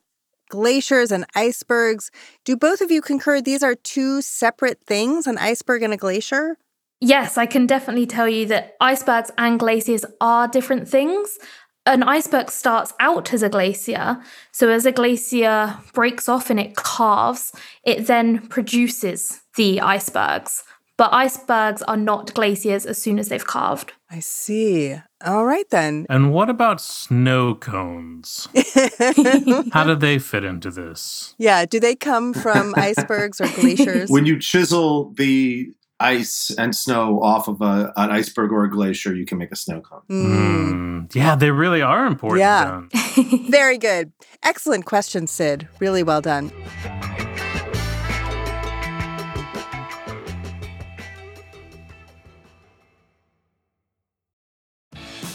glaciers 0.48 1.10
and 1.10 1.26
icebergs. 1.34 2.10
Do 2.44 2.56
both 2.56 2.80
of 2.80 2.90
you 2.90 3.02
concur 3.02 3.40
these 3.40 3.62
are 3.64 3.74
two 3.74 4.22
separate 4.22 4.80
things, 4.86 5.26
an 5.26 5.36
iceberg 5.36 5.82
and 5.82 5.92
a 5.92 5.96
glacier? 5.96 6.56
Yes, 7.00 7.38
I 7.38 7.46
can 7.46 7.66
definitely 7.66 8.06
tell 8.06 8.28
you 8.28 8.46
that 8.46 8.76
icebergs 8.80 9.30
and 9.38 9.58
glaciers 9.58 10.04
are 10.20 10.48
different 10.48 10.88
things. 10.88 11.38
An 11.86 12.02
iceberg 12.02 12.50
starts 12.50 12.92
out 13.00 13.32
as 13.32 13.42
a 13.42 13.48
glacier. 13.48 14.18
So, 14.52 14.68
as 14.68 14.84
a 14.84 14.92
glacier 14.92 15.78
breaks 15.94 16.28
off 16.28 16.50
and 16.50 16.60
it 16.60 16.76
calves, 16.76 17.52
it 17.84 18.06
then 18.06 18.46
produces 18.48 19.40
the 19.56 19.80
icebergs. 19.80 20.64
But 20.98 21.12
icebergs 21.12 21.80
are 21.82 21.96
not 21.96 22.34
glaciers 22.34 22.84
as 22.84 23.00
soon 23.00 23.20
as 23.20 23.28
they've 23.28 23.46
calved. 23.46 23.92
I 24.10 24.18
see. 24.18 24.96
All 25.24 25.46
right 25.46 25.68
then. 25.70 26.06
And 26.10 26.32
what 26.32 26.50
about 26.50 26.80
snow 26.80 27.54
cones? 27.54 28.48
How 29.72 29.84
do 29.84 29.94
they 29.94 30.18
fit 30.18 30.42
into 30.42 30.72
this? 30.72 31.36
Yeah, 31.38 31.66
do 31.66 31.78
they 31.78 31.94
come 31.94 32.34
from 32.34 32.74
icebergs 32.76 33.40
or 33.40 33.46
glaciers? 33.46 34.10
When 34.10 34.26
you 34.26 34.40
chisel 34.40 35.12
the 35.12 35.72
ice 36.00 36.50
and 36.58 36.74
snow 36.74 37.20
off 37.22 37.48
of 37.48 37.60
a, 37.60 37.92
an 37.96 38.10
iceberg 38.10 38.52
or 38.52 38.64
a 38.64 38.70
glacier, 38.70 39.14
you 39.14 39.24
can 39.24 39.38
make 39.38 39.52
a 39.52 39.56
snow 39.56 39.80
cone. 39.80 40.02
Mm, 40.08 41.14
yeah, 41.14 41.34
they 41.34 41.50
really 41.50 41.82
are 41.82 42.06
important. 42.06 42.40
Yeah. 42.40 42.82
Very 43.48 43.78
good. 43.78 44.12
Excellent 44.42 44.84
question, 44.84 45.26
Sid. 45.26 45.68
Really 45.80 46.02
well 46.02 46.20
done. 46.20 46.52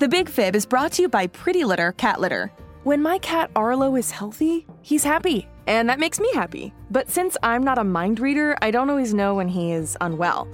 The 0.00 0.08
Big 0.08 0.30
Fib 0.30 0.56
is 0.56 0.64
brought 0.64 0.92
to 0.92 1.02
you 1.02 1.10
by 1.10 1.26
Pretty 1.26 1.62
Litter 1.62 1.92
Cat 1.92 2.22
Litter. 2.22 2.50
When 2.84 3.02
my 3.02 3.18
cat 3.18 3.50
Arlo 3.54 3.96
is 3.96 4.10
healthy, 4.10 4.66
he's 4.80 5.04
happy, 5.04 5.46
and 5.66 5.90
that 5.90 5.98
makes 5.98 6.18
me 6.18 6.32
happy. 6.32 6.72
But 6.90 7.10
since 7.10 7.36
I'm 7.42 7.62
not 7.62 7.76
a 7.76 7.84
mind 7.84 8.18
reader, 8.18 8.56
I 8.62 8.70
don't 8.70 8.88
always 8.88 9.12
know 9.12 9.34
when 9.34 9.46
he 9.46 9.72
is 9.72 9.98
unwell. 10.00 10.48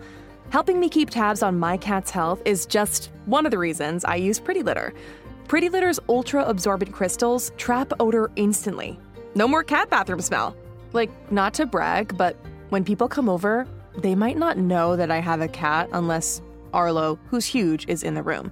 Helping 0.50 0.80
me 0.80 0.88
keep 0.88 1.10
tabs 1.10 1.44
on 1.44 1.60
my 1.60 1.76
cat's 1.76 2.10
health 2.10 2.42
is 2.44 2.66
just 2.66 3.12
one 3.26 3.46
of 3.46 3.52
the 3.52 3.58
reasons 3.58 4.04
I 4.04 4.16
use 4.16 4.40
Pretty 4.40 4.64
Litter. 4.64 4.92
Pretty 5.46 5.68
Litter's 5.68 6.00
ultra 6.08 6.44
absorbent 6.44 6.92
crystals 6.92 7.52
trap 7.56 7.92
odor 8.00 8.32
instantly. 8.34 8.98
No 9.36 9.46
more 9.46 9.62
cat 9.62 9.88
bathroom 9.88 10.22
smell. 10.22 10.56
Like, 10.92 11.30
not 11.30 11.54
to 11.54 11.66
brag, 11.66 12.16
but 12.16 12.36
when 12.70 12.82
people 12.82 13.06
come 13.06 13.28
over, 13.28 13.64
they 13.98 14.16
might 14.16 14.38
not 14.38 14.58
know 14.58 14.96
that 14.96 15.12
I 15.12 15.20
have 15.20 15.40
a 15.40 15.46
cat 15.46 15.88
unless 15.92 16.42
Arlo, 16.74 17.16
who's 17.28 17.46
huge, 17.46 17.88
is 17.88 18.02
in 18.02 18.14
the 18.14 18.24
room. 18.24 18.50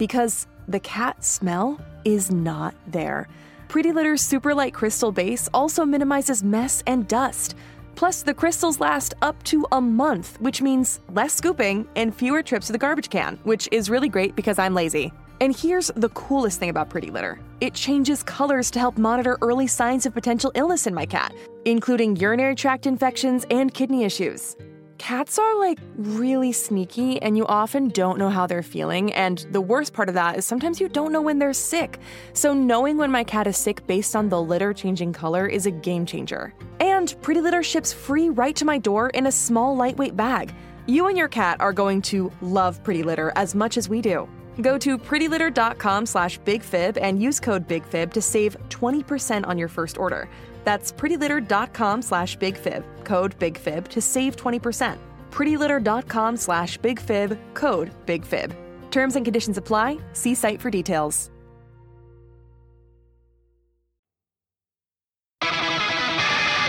Because 0.00 0.46
the 0.66 0.80
cat 0.80 1.22
smell 1.22 1.78
is 2.06 2.30
not 2.30 2.74
there. 2.86 3.28
Pretty 3.68 3.92
Litter's 3.92 4.22
super 4.22 4.54
light 4.54 4.72
crystal 4.72 5.12
base 5.12 5.46
also 5.52 5.84
minimizes 5.84 6.42
mess 6.42 6.82
and 6.86 7.06
dust. 7.06 7.54
Plus, 7.96 8.22
the 8.22 8.32
crystals 8.32 8.80
last 8.80 9.12
up 9.20 9.42
to 9.42 9.66
a 9.72 9.80
month, 9.80 10.40
which 10.40 10.62
means 10.62 11.00
less 11.12 11.34
scooping 11.34 11.86
and 11.96 12.14
fewer 12.14 12.42
trips 12.42 12.68
to 12.68 12.72
the 12.72 12.78
garbage 12.78 13.10
can, 13.10 13.38
which 13.44 13.68
is 13.72 13.90
really 13.90 14.08
great 14.08 14.34
because 14.34 14.58
I'm 14.58 14.72
lazy. 14.74 15.12
And 15.42 15.54
here's 15.54 15.88
the 15.94 16.08
coolest 16.10 16.58
thing 16.58 16.70
about 16.70 16.88
Pretty 16.88 17.10
Litter 17.10 17.38
it 17.60 17.74
changes 17.74 18.22
colors 18.22 18.70
to 18.70 18.78
help 18.78 18.96
monitor 18.96 19.36
early 19.42 19.66
signs 19.66 20.06
of 20.06 20.14
potential 20.14 20.50
illness 20.54 20.86
in 20.86 20.94
my 20.94 21.04
cat, 21.04 21.34
including 21.66 22.16
urinary 22.16 22.54
tract 22.54 22.86
infections 22.86 23.44
and 23.50 23.74
kidney 23.74 24.04
issues. 24.04 24.56
Cats 25.00 25.38
are 25.38 25.58
like 25.58 25.78
really 25.96 26.52
sneaky, 26.52 27.20
and 27.22 27.34
you 27.34 27.46
often 27.46 27.88
don't 27.88 28.18
know 28.18 28.28
how 28.28 28.46
they're 28.46 28.62
feeling. 28.62 29.10
And 29.14 29.46
the 29.50 29.60
worst 29.60 29.94
part 29.94 30.10
of 30.10 30.14
that 30.14 30.36
is 30.36 30.44
sometimes 30.44 30.78
you 30.78 30.90
don't 30.90 31.10
know 31.10 31.22
when 31.22 31.38
they're 31.38 31.54
sick. 31.54 31.98
So, 32.34 32.52
knowing 32.52 32.98
when 32.98 33.10
my 33.10 33.24
cat 33.24 33.46
is 33.46 33.56
sick 33.56 33.84
based 33.86 34.14
on 34.14 34.28
the 34.28 34.40
litter 34.40 34.74
changing 34.74 35.14
color 35.14 35.46
is 35.46 35.64
a 35.64 35.70
game 35.70 36.04
changer. 36.04 36.52
And 36.80 37.16
Pretty 37.22 37.40
Litter 37.40 37.62
ships 37.62 37.94
free 37.94 38.28
right 38.28 38.54
to 38.56 38.66
my 38.66 38.76
door 38.76 39.08
in 39.08 39.26
a 39.26 39.32
small, 39.32 39.74
lightweight 39.74 40.18
bag. 40.18 40.54
You 40.84 41.06
and 41.06 41.16
your 41.16 41.28
cat 41.28 41.62
are 41.62 41.72
going 41.72 42.02
to 42.02 42.30
love 42.42 42.84
Pretty 42.84 43.02
Litter 43.02 43.32
as 43.36 43.54
much 43.54 43.78
as 43.78 43.88
we 43.88 44.02
do. 44.02 44.28
Go 44.60 44.76
to 44.76 44.98
prettylitter.com 44.98 46.04
slash 46.04 46.38
bigfib 46.40 46.98
and 47.00 47.22
use 47.22 47.40
code 47.40 47.66
bigfib 47.66 48.12
to 48.12 48.20
save 48.20 48.54
20% 48.68 49.46
on 49.46 49.56
your 49.56 49.68
first 49.68 49.96
order. 49.96 50.28
That's 50.64 50.92
prettylitter.com 50.92 52.02
slash 52.02 52.38
bigfib, 52.38 52.84
code 53.04 53.38
bigfib 53.38 53.88
to 53.88 54.00
save 54.00 54.36
20%. 54.36 54.96
prettylitter.com 55.30 56.36
slash 56.36 56.78
bigfib, 56.78 57.38
code 57.54 57.90
bigfib. 58.06 58.54
Terms 58.90 59.16
and 59.16 59.24
conditions 59.24 59.58
apply. 59.58 59.98
See 60.12 60.34
site 60.34 60.60
for 60.60 60.70
details. 60.70 61.30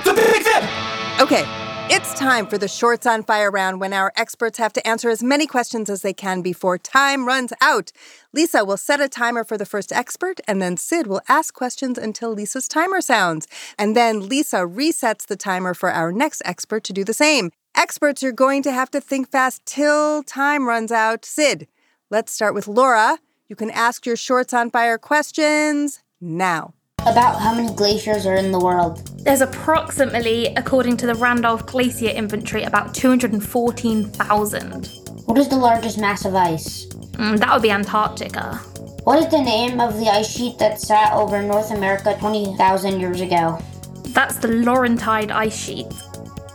The 0.03 0.13
Big 0.15 0.43
Fib! 0.43 0.63
Okay, 1.21 1.43
it's 1.93 2.13
time 2.13 2.47
for 2.47 2.57
the 2.57 2.69
Shorts 2.69 3.05
on 3.05 3.21
Fire 3.21 3.51
round 3.51 3.81
when 3.81 3.91
our 3.91 4.13
experts 4.15 4.57
have 4.57 4.71
to 4.71 4.87
answer 4.87 5.09
as 5.09 5.21
many 5.21 5.45
questions 5.45 5.89
as 5.89 6.03
they 6.03 6.13
can 6.13 6.41
before 6.41 6.77
time 6.77 7.27
runs 7.27 7.51
out. 7.59 7.91
Lisa 8.31 8.63
will 8.63 8.77
set 8.77 9.01
a 9.01 9.09
timer 9.09 9.43
for 9.43 9.57
the 9.57 9.65
first 9.65 9.91
expert, 9.91 10.39
and 10.47 10.61
then 10.61 10.77
Sid 10.77 11.05
will 11.05 11.19
ask 11.27 11.53
questions 11.53 11.97
until 11.97 12.31
Lisa's 12.31 12.69
timer 12.69 13.01
sounds. 13.01 13.45
And 13.77 13.93
then 13.93 14.29
Lisa 14.29 14.59
resets 14.59 15.27
the 15.27 15.35
timer 15.35 15.73
for 15.73 15.91
our 15.91 16.13
next 16.13 16.41
expert 16.45 16.85
to 16.85 16.93
do 16.93 17.03
the 17.03 17.13
same. 17.13 17.51
Experts 17.75 18.23
are 18.23 18.31
going 18.31 18.63
to 18.63 18.71
have 18.71 18.89
to 18.91 19.01
think 19.01 19.29
fast 19.29 19.65
till 19.65 20.23
time 20.23 20.69
runs 20.69 20.93
out. 20.93 21.25
Sid, 21.25 21.67
let's 22.09 22.31
start 22.31 22.53
with 22.53 22.69
Laura. 22.69 23.19
You 23.49 23.57
can 23.57 23.69
ask 23.69 24.05
your 24.05 24.15
Shorts 24.15 24.53
on 24.53 24.71
Fire 24.71 24.97
questions 24.97 26.01
now. 26.21 26.73
About 27.07 27.41
how 27.41 27.55
many 27.55 27.73
glaciers 27.73 28.27
are 28.27 28.35
in 28.35 28.51
the 28.51 28.59
world? 28.59 29.01
There's 29.25 29.41
approximately, 29.41 30.53
according 30.55 30.97
to 30.97 31.07
the 31.07 31.15
Randolph 31.15 31.65
Glacier 31.65 32.09
Inventory, 32.09 32.61
about 32.61 32.93
214,000. 32.93 34.85
What 35.25 35.39
is 35.39 35.49
the 35.49 35.55
largest 35.55 35.97
mass 35.97 36.25
of 36.25 36.35
ice? 36.35 36.85
Mm, 37.13 37.39
that 37.39 37.51
would 37.51 37.63
be 37.63 37.71
Antarctica. 37.71 38.57
What 39.03 39.17
is 39.17 39.31
the 39.31 39.41
name 39.41 39.79
of 39.79 39.97
the 39.99 40.09
ice 40.09 40.29
sheet 40.29 40.59
that 40.59 40.79
sat 40.79 41.11
over 41.13 41.41
North 41.41 41.71
America 41.71 42.15
20,000 42.19 42.99
years 42.99 43.19
ago? 43.19 43.57
That's 44.09 44.35
the 44.35 44.49
Laurentide 44.49 45.31
ice 45.31 45.57
sheet. 45.57 45.87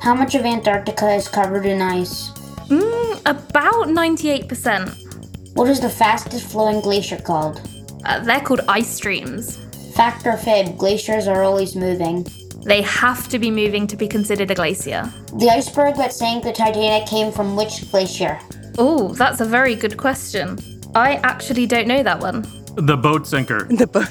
How 0.01 0.15
much 0.15 0.37
of 0.37 0.45
Antarctica 0.45 1.13
is 1.13 1.27
covered 1.27 1.67
in 1.67 1.83
ice? 1.83 2.31
Mm, 2.69 3.21
about 3.27 3.89
98%. 3.89 5.57
What 5.57 5.69
is 5.69 5.81
the 5.81 5.91
fastest 5.91 6.47
flowing 6.47 6.81
glacier 6.81 7.19
called? 7.19 7.69
Uh, 8.05 8.21
they're 8.21 8.41
called 8.41 8.61
ice 8.69 8.95
streams. 8.95 9.66
Fact 9.97 10.27
or 10.27 10.37
fib, 10.37 10.77
glaciers 10.77 11.27
are 11.27 11.43
always 11.43 11.75
moving. 11.75 12.27
They 12.67 12.83
have 12.83 13.29
to 13.29 13.39
be 13.39 13.51
moving 13.51 13.87
to 13.87 13.97
be 13.97 14.07
considered 14.07 14.51
a 14.51 14.55
glacier. 14.55 15.11
The 15.39 15.49
iceberg 15.49 15.97
that 15.97 16.13
sank 16.13 16.45
the 16.45 16.53
Titanic 16.53 17.09
came 17.09 17.33
from 17.33 17.57
which 17.57 17.91
glacier? 17.91 18.39
Oh, 18.77 19.15
that's 19.15 19.41
a 19.41 19.47
very 19.47 19.75
good 19.75 19.97
question. 19.97 20.59
I 20.95 21.15
actually 21.25 21.65
don't 21.65 21.89
know 21.89 22.03
that 22.03 22.21
one. 22.21 22.43
The 22.75 22.97
boat 22.97 23.27
sinker. 23.27 23.65
The 23.71 23.87
boat. 23.87 24.11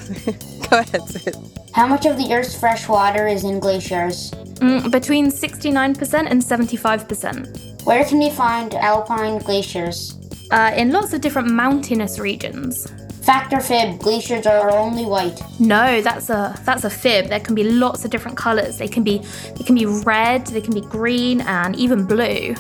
Go 0.72 0.80
ahead, 0.80 1.08
Sid. 1.08 1.36
How 1.74 1.86
much 1.86 2.08
of 2.08 2.18
the 2.18 2.34
Earth's 2.34 2.60
fresh 2.60 2.88
water 2.88 3.28
is 3.28 3.44
in 3.44 3.60
glaciers? 3.60 4.32
Mm, 4.66 4.90
between 4.90 5.28
69% 5.28 6.28
and 6.28 6.42
75%. 6.42 7.86
Where 7.86 8.04
can 8.06 8.18
we 8.18 8.32
find 8.32 8.74
alpine 8.74 9.38
glaciers? 9.38 10.18
Uh, 10.50 10.72
in 10.76 10.92
lots 10.92 11.14
of 11.14 11.22
different 11.22 11.52
mountainous 11.52 12.18
regions. 12.18 12.88
Fact 13.26 13.54
or 13.54 13.60
fib, 13.60 14.00
glaciers 14.00 14.46
are 14.46 14.70
only 14.70 15.04
white. 15.04 15.42
No, 15.60 16.00
that's 16.02 16.30
a 16.30 16.56
that's 16.64 16.84
a 16.84 16.92
fib. 16.92 17.28
There 17.28 17.40
can 17.40 17.56
be 17.56 17.64
lots 17.64 18.06
of 18.06 18.12
different 18.12 18.38
colors. 18.38 18.78
They 18.78 18.88
can 18.88 19.04
be 19.04 19.18
they 19.58 19.64
can 19.64 19.74
be 19.74 19.88
red, 19.88 20.46
they 20.46 20.62
can 20.62 20.76
be 20.76 20.82
green, 20.82 21.42
and 21.42 21.76
even 21.76 22.06
blue. 22.06 22.54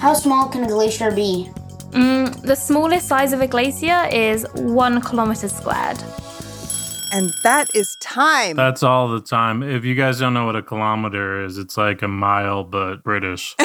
How 0.00 0.14
small 0.14 0.48
can 0.48 0.64
a 0.64 0.66
glacier 0.66 1.12
be? 1.12 1.50
Mm, 1.90 2.42
the 2.42 2.56
smallest 2.56 3.06
size 3.06 3.32
of 3.32 3.40
a 3.40 3.46
glacier 3.46 4.08
is 4.10 4.44
one 4.54 5.00
kilometer 5.00 5.48
squared. 5.48 6.02
And 7.10 7.32
that 7.42 7.74
is 7.74 7.96
time. 8.00 8.56
That's 8.56 8.82
all 8.82 9.08
the 9.08 9.20
time. 9.20 9.62
If 9.62 9.84
you 9.84 9.94
guys 9.94 10.18
don't 10.18 10.34
know 10.34 10.44
what 10.44 10.56
a 10.56 10.62
kilometer 10.62 11.44
is, 11.44 11.56
it's 11.56 11.76
like 11.76 12.02
a 12.02 12.08
mile, 12.08 12.64
but 12.64 13.02
British. 13.02 13.54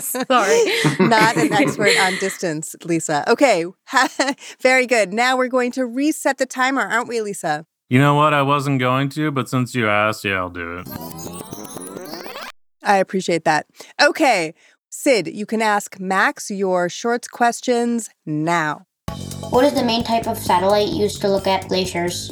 Sorry. 0.00 0.64
Not 0.98 1.36
an 1.36 1.52
expert 1.60 1.96
on 2.00 2.16
distance, 2.18 2.74
Lisa. 2.84 3.30
Okay, 3.30 3.66
very 4.60 4.86
good. 4.86 5.12
Now 5.12 5.36
we're 5.36 5.48
going 5.48 5.70
to 5.72 5.86
reset 5.86 6.38
the 6.38 6.46
timer, 6.46 6.82
aren't 6.82 7.08
we, 7.08 7.20
Lisa? 7.20 7.66
You 7.88 7.98
know 8.00 8.14
what? 8.14 8.34
I 8.34 8.42
wasn't 8.42 8.80
going 8.80 9.08
to, 9.10 9.30
but 9.30 9.48
since 9.48 9.74
you 9.74 9.88
asked, 9.88 10.24
yeah, 10.24 10.36
I'll 10.36 10.50
do 10.50 10.78
it. 10.78 10.88
I 12.82 12.96
appreciate 12.96 13.44
that. 13.44 13.66
Okay, 14.02 14.54
Sid, 14.90 15.28
you 15.28 15.46
can 15.46 15.62
ask 15.62 16.00
Max 16.00 16.50
your 16.50 16.88
shorts 16.88 17.28
questions 17.28 18.10
now. 18.26 18.86
What 19.50 19.64
is 19.64 19.74
the 19.74 19.84
main 19.84 20.02
type 20.04 20.26
of 20.26 20.36
satellite 20.38 20.88
used 20.88 21.20
to 21.22 21.28
look 21.28 21.46
at 21.46 21.68
glaciers? 21.68 22.30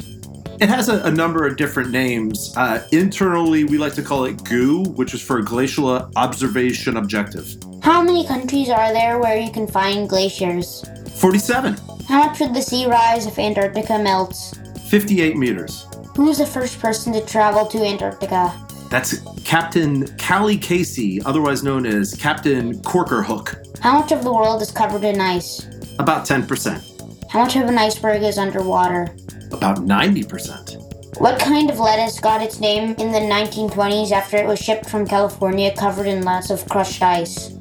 It 0.59 0.69
has 0.69 0.89
a, 0.89 1.01
a 1.03 1.11
number 1.11 1.45
of 1.47 1.57
different 1.57 1.89
names. 1.91 2.53
Uh, 2.55 2.85
internally, 2.91 3.63
we 3.63 3.77
like 3.77 3.93
to 3.95 4.01
call 4.03 4.25
it 4.25 4.43
GOO, 4.43 4.83
which 4.95 5.13
is 5.13 5.21
for 5.21 5.41
Glacial 5.41 5.87
Observation 6.15 6.97
Objective. 6.97 7.55
How 7.81 8.01
many 8.01 8.25
countries 8.25 8.69
are 8.69 8.93
there 8.93 9.19
where 9.19 9.37
you 9.37 9.51
can 9.51 9.67
find 9.67 10.07
glaciers? 10.07 10.83
47, 11.15 11.77
How 12.07 12.27
much 12.27 12.39
would 12.39 12.53
the 12.53 12.61
sea 12.61 12.85
rise 12.87 13.25
if 13.25 13.39
Antarctica 13.39 13.97
melts? 13.99 14.53
58 14.89 15.37
meters. 15.37 15.87
Who 16.15 16.25
was 16.25 16.37
the 16.37 16.45
first 16.45 16.79
person 16.79 17.13
to 17.13 17.25
travel 17.25 17.65
to 17.67 17.83
Antarctica? 17.83 18.53
That's 18.89 19.19
Captain 19.43 20.05
Callie 20.17 20.57
Casey, 20.57 21.21
otherwise 21.23 21.63
known 21.63 21.85
as 21.85 22.13
Captain 22.13 22.79
Corker 22.83 23.23
Hook. 23.23 23.55
How 23.79 23.99
much 23.99 24.11
of 24.11 24.23
the 24.23 24.31
world 24.31 24.61
is 24.61 24.71
covered 24.71 25.03
in 25.03 25.19
ice? 25.19 25.67
About 25.99 26.25
10%. 26.27 26.92
How 27.33 27.39
much 27.41 27.55
of 27.55 27.67
an 27.67 27.79
iceberg 27.79 28.21
is 28.21 28.37
underwater? 28.37 29.07
About 29.51 29.77
90%. 29.77 31.19
What 31.19 31.39
kind 31.39 31.71
of 31.71 31.79
lettuce 31.79 32.19
got 32.19 32.43
its 32.43 32.59
name 32.59 32.93
in 32.99 33.11
the 33.11 33.17
1920s 33.17 34.11
after 34.11 34.37
it 34.37 34.45
was 34.45 34.59
shipped 34.59 34.87
from 34.87 35.07
California 35.07 35.73
covered 35.75 36.05
in 36.05 36.21
lots 36.21 36.51
of 36.51 36.63
crushed 36.69 37.01
ice? 37.01 37.57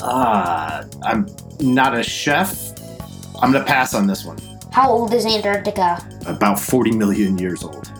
Ah, 0.00 0.84
I'm 1.02 1.26
not 1.58 1.98
a 1.98 2.04
chef. 2.04 2.70
I'm 3.42 3.50
gonna 3.50 3.64
pass 3.64 3.94
on 3.94 4.06
this 4.06 4.24
one. 4.24 4.38
How 4.70 4.88
old 4.88 5.12
is 5.12 5.26
Antarctica? 5.26 5.98
About 6.26 6.60
40 6.60 6.92
million 6.92 7.36
years 7.36 7.64
old. 7.64 7.90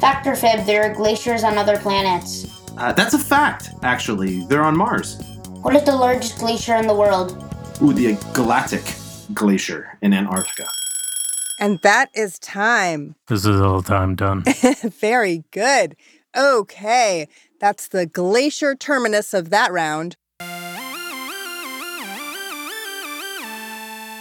Fact 0.00 0.24
or 0.28 0.36
fib, 0.36 0.66
there 0.66 0.88
are 0.88 0.94
glaciers 0.94 1.42
on 1.42 1.58
other 1.58 1.78
planets. 1.78 2.46
Uh, 2.78 2.92
that's 2.92 3.14
a 3.14 3.18
fact, 3.18 3.70
actually. 3.82 4.46
They're 4.46 4.62
on 4.62 4.76
Mars. 4.76 5.20
What 5.62 5.74
is 5.74 5.82
the 5.82 5.96
largest 5.96 6.38
glacier 6.38 6.76
in 6.76 6.86
the 6.86 6.94
world? 6.94 7.42
Ooh, 7.82 7.92
the 7.92 8.14
Galactic 8.32 8.84
Glacier 9.32 9.98
in 10.02 10.12
Antarctica. 10.12 10.68
And 11.58 11.80
that 11.82 12.10
is 12.14 12.38
time. 12.38 13.14
This 13.28 13.46
is 13.46 13.60
all 13.60 13.82
time 13.82 14.14
done. 14.14 14.42
Very 14.82 15.44
good. 15.50 15.96
Okay, 16.36 17.28
that's 17.58 17.88
the 17.88 18.04
glacier 18.04 18.74
terminus 18.74 19.32
of 19.32 19.48
that 19.50 19.72
round. 19.72 20.16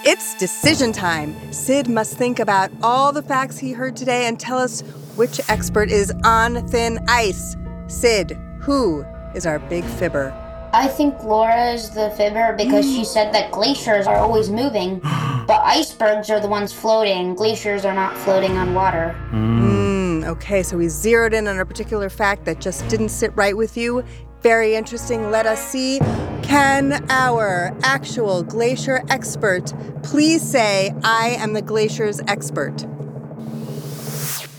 It's 0.07 0.35
decision 0.35 0.93
time. 0.93 1.35
Sid 1.51 1.89
must 1.89 2.15
think 2.15 2.39
about 2.39 2.71
all 2.83 3.11
the 3.11 3.23
facts 3.23 3.57
he 3.57 3.71
heard 3.73 3.95
today 3.95 4.27
and 4.27 4.39
tell 4.39 4.59
us 4.59 4.81
which 5.15 5.41
expert 5.49 5.89
is 5.89 6.13
on 6.23 6.65
thin 6.67 6.99
ice. 7.07 7.57
Sid, 7.87 8.37
who 8.59 9.03
is 9.33 9.45
our 9.45 9.57
big 9.57 9.83
fibber? 9.83 10.44
I 10.75 10.89
think 10.89 11.23
Laura 11.23 11.71
is 11.71 11.91
the 11.91 12.09
fibber 12.17 12.53
because 12.57 12.85
she 12.85 13.05
said 13.05 13.33
that 13.33 13.49
glaciers 13.49 14.07
are 14.07 14.17
always 14.17 14.49
moving, 14.49 14.99
but 15.47 15.61
icebergs 15.63 16.29
are 16.29 16.41
the 16.41 16.49
ones 16.49 16.73
floating. 16.73 17.33
Glaciers 17.33 17.85
are 17.85 17.93
not 17.93 18.17
floating 18.17 18.57
on 18.57 18.73
water. 18.73 19.13
Hmm, 19.29 20.25
okay, 20.25 20.63
so 20.63 20.75
we 20.75 20.89
zeroed 20.89 21.33
in 21.33 21.47
on 21.47 21.59
a 21.59 21.65
particular 21.65 22.09
fact 22.09 22.43
that 22.43 22.59
just 22.59 22.85
didn't 22.89 23.09
sit 23.09 23.33
right 23.38 23.55
with 23.55 23.77
you. 23.77 24.03
Very 24.41 24.75
interesting. 24.75 25.31
Let 25.31 25.45
us 25.45 25.65
see. 25.65 25.99
Can 26.43 27.05
our 27.09 27.73
actual 27.81 28.43
glacier 28.43 29.01
expert 29.07 29.73
please 30.03 30.41
say, 30.41 30.93
I 31.05 31.38
am 31.39 31.53
the 31.53 31.61
glacier's 31.61 32.19
expert? 32.27 32.85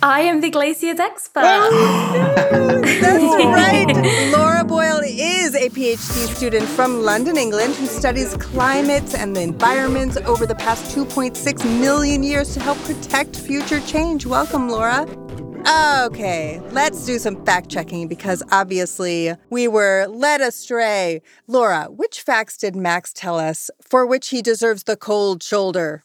I 0.07 0.21
am 0.21 0.40
the 0.40 0.51
glacier's 0.51 1.01
expert. 1.01 1.40
That's 1.42 3.35
right. 3.45 4.33
Laura 4.33 4.62
Boyle 4.62 5.01
is 5.03 5.57
a 5.57 5.69
PhD 5.69 6.33
student 6.33 6.64
from 6.64 7.03
London, 7.03 7.37
England, 7.37 7.75
who 7.75 7.87
studies 7.87 8.37
climates 8.37 9.16
and 9.16 9.35
the 9.35 9.40
environments 9.40 10.16
over 10.19 10.47
the 10.47 10.55
past 10.55 10.97
2.6 10.97 11.81
million 11.81 12.23
years 12.23 12.55
to 12.55 12.61
help 12.61 12.79
protect 12.85 13.37
future 13.37 13.81
change. 13.81 14.27
Welcome, 14.27 14.69
Laura. 14.69 15.09
Okay, 16.05 16.62
let's 16.71 17.05
do 17.05 17.19
some 17.19 17.45
fact 17.45 17.69
checking 17.69 18.07
because 18.07 18.45
obviously 18.53 19.35
we 19.51 19.66
were 19.66 20.07
led 20.07 20.40
astray. 20.40 21.21
Laura, 21.49 21.87
which 21.90 22.21
facts 22.21 22.57
did 22.57 22.77
Max 22.77 23.12
tell 23.12 23.40
us 23.40 23.73
for 23.83 24.07
which 24.07 24.29
he 24.29 24.40
deserves 24.40 24.85
the 24.85 24.97
cold 24.97 25.42
shoulder? 25.42 26.05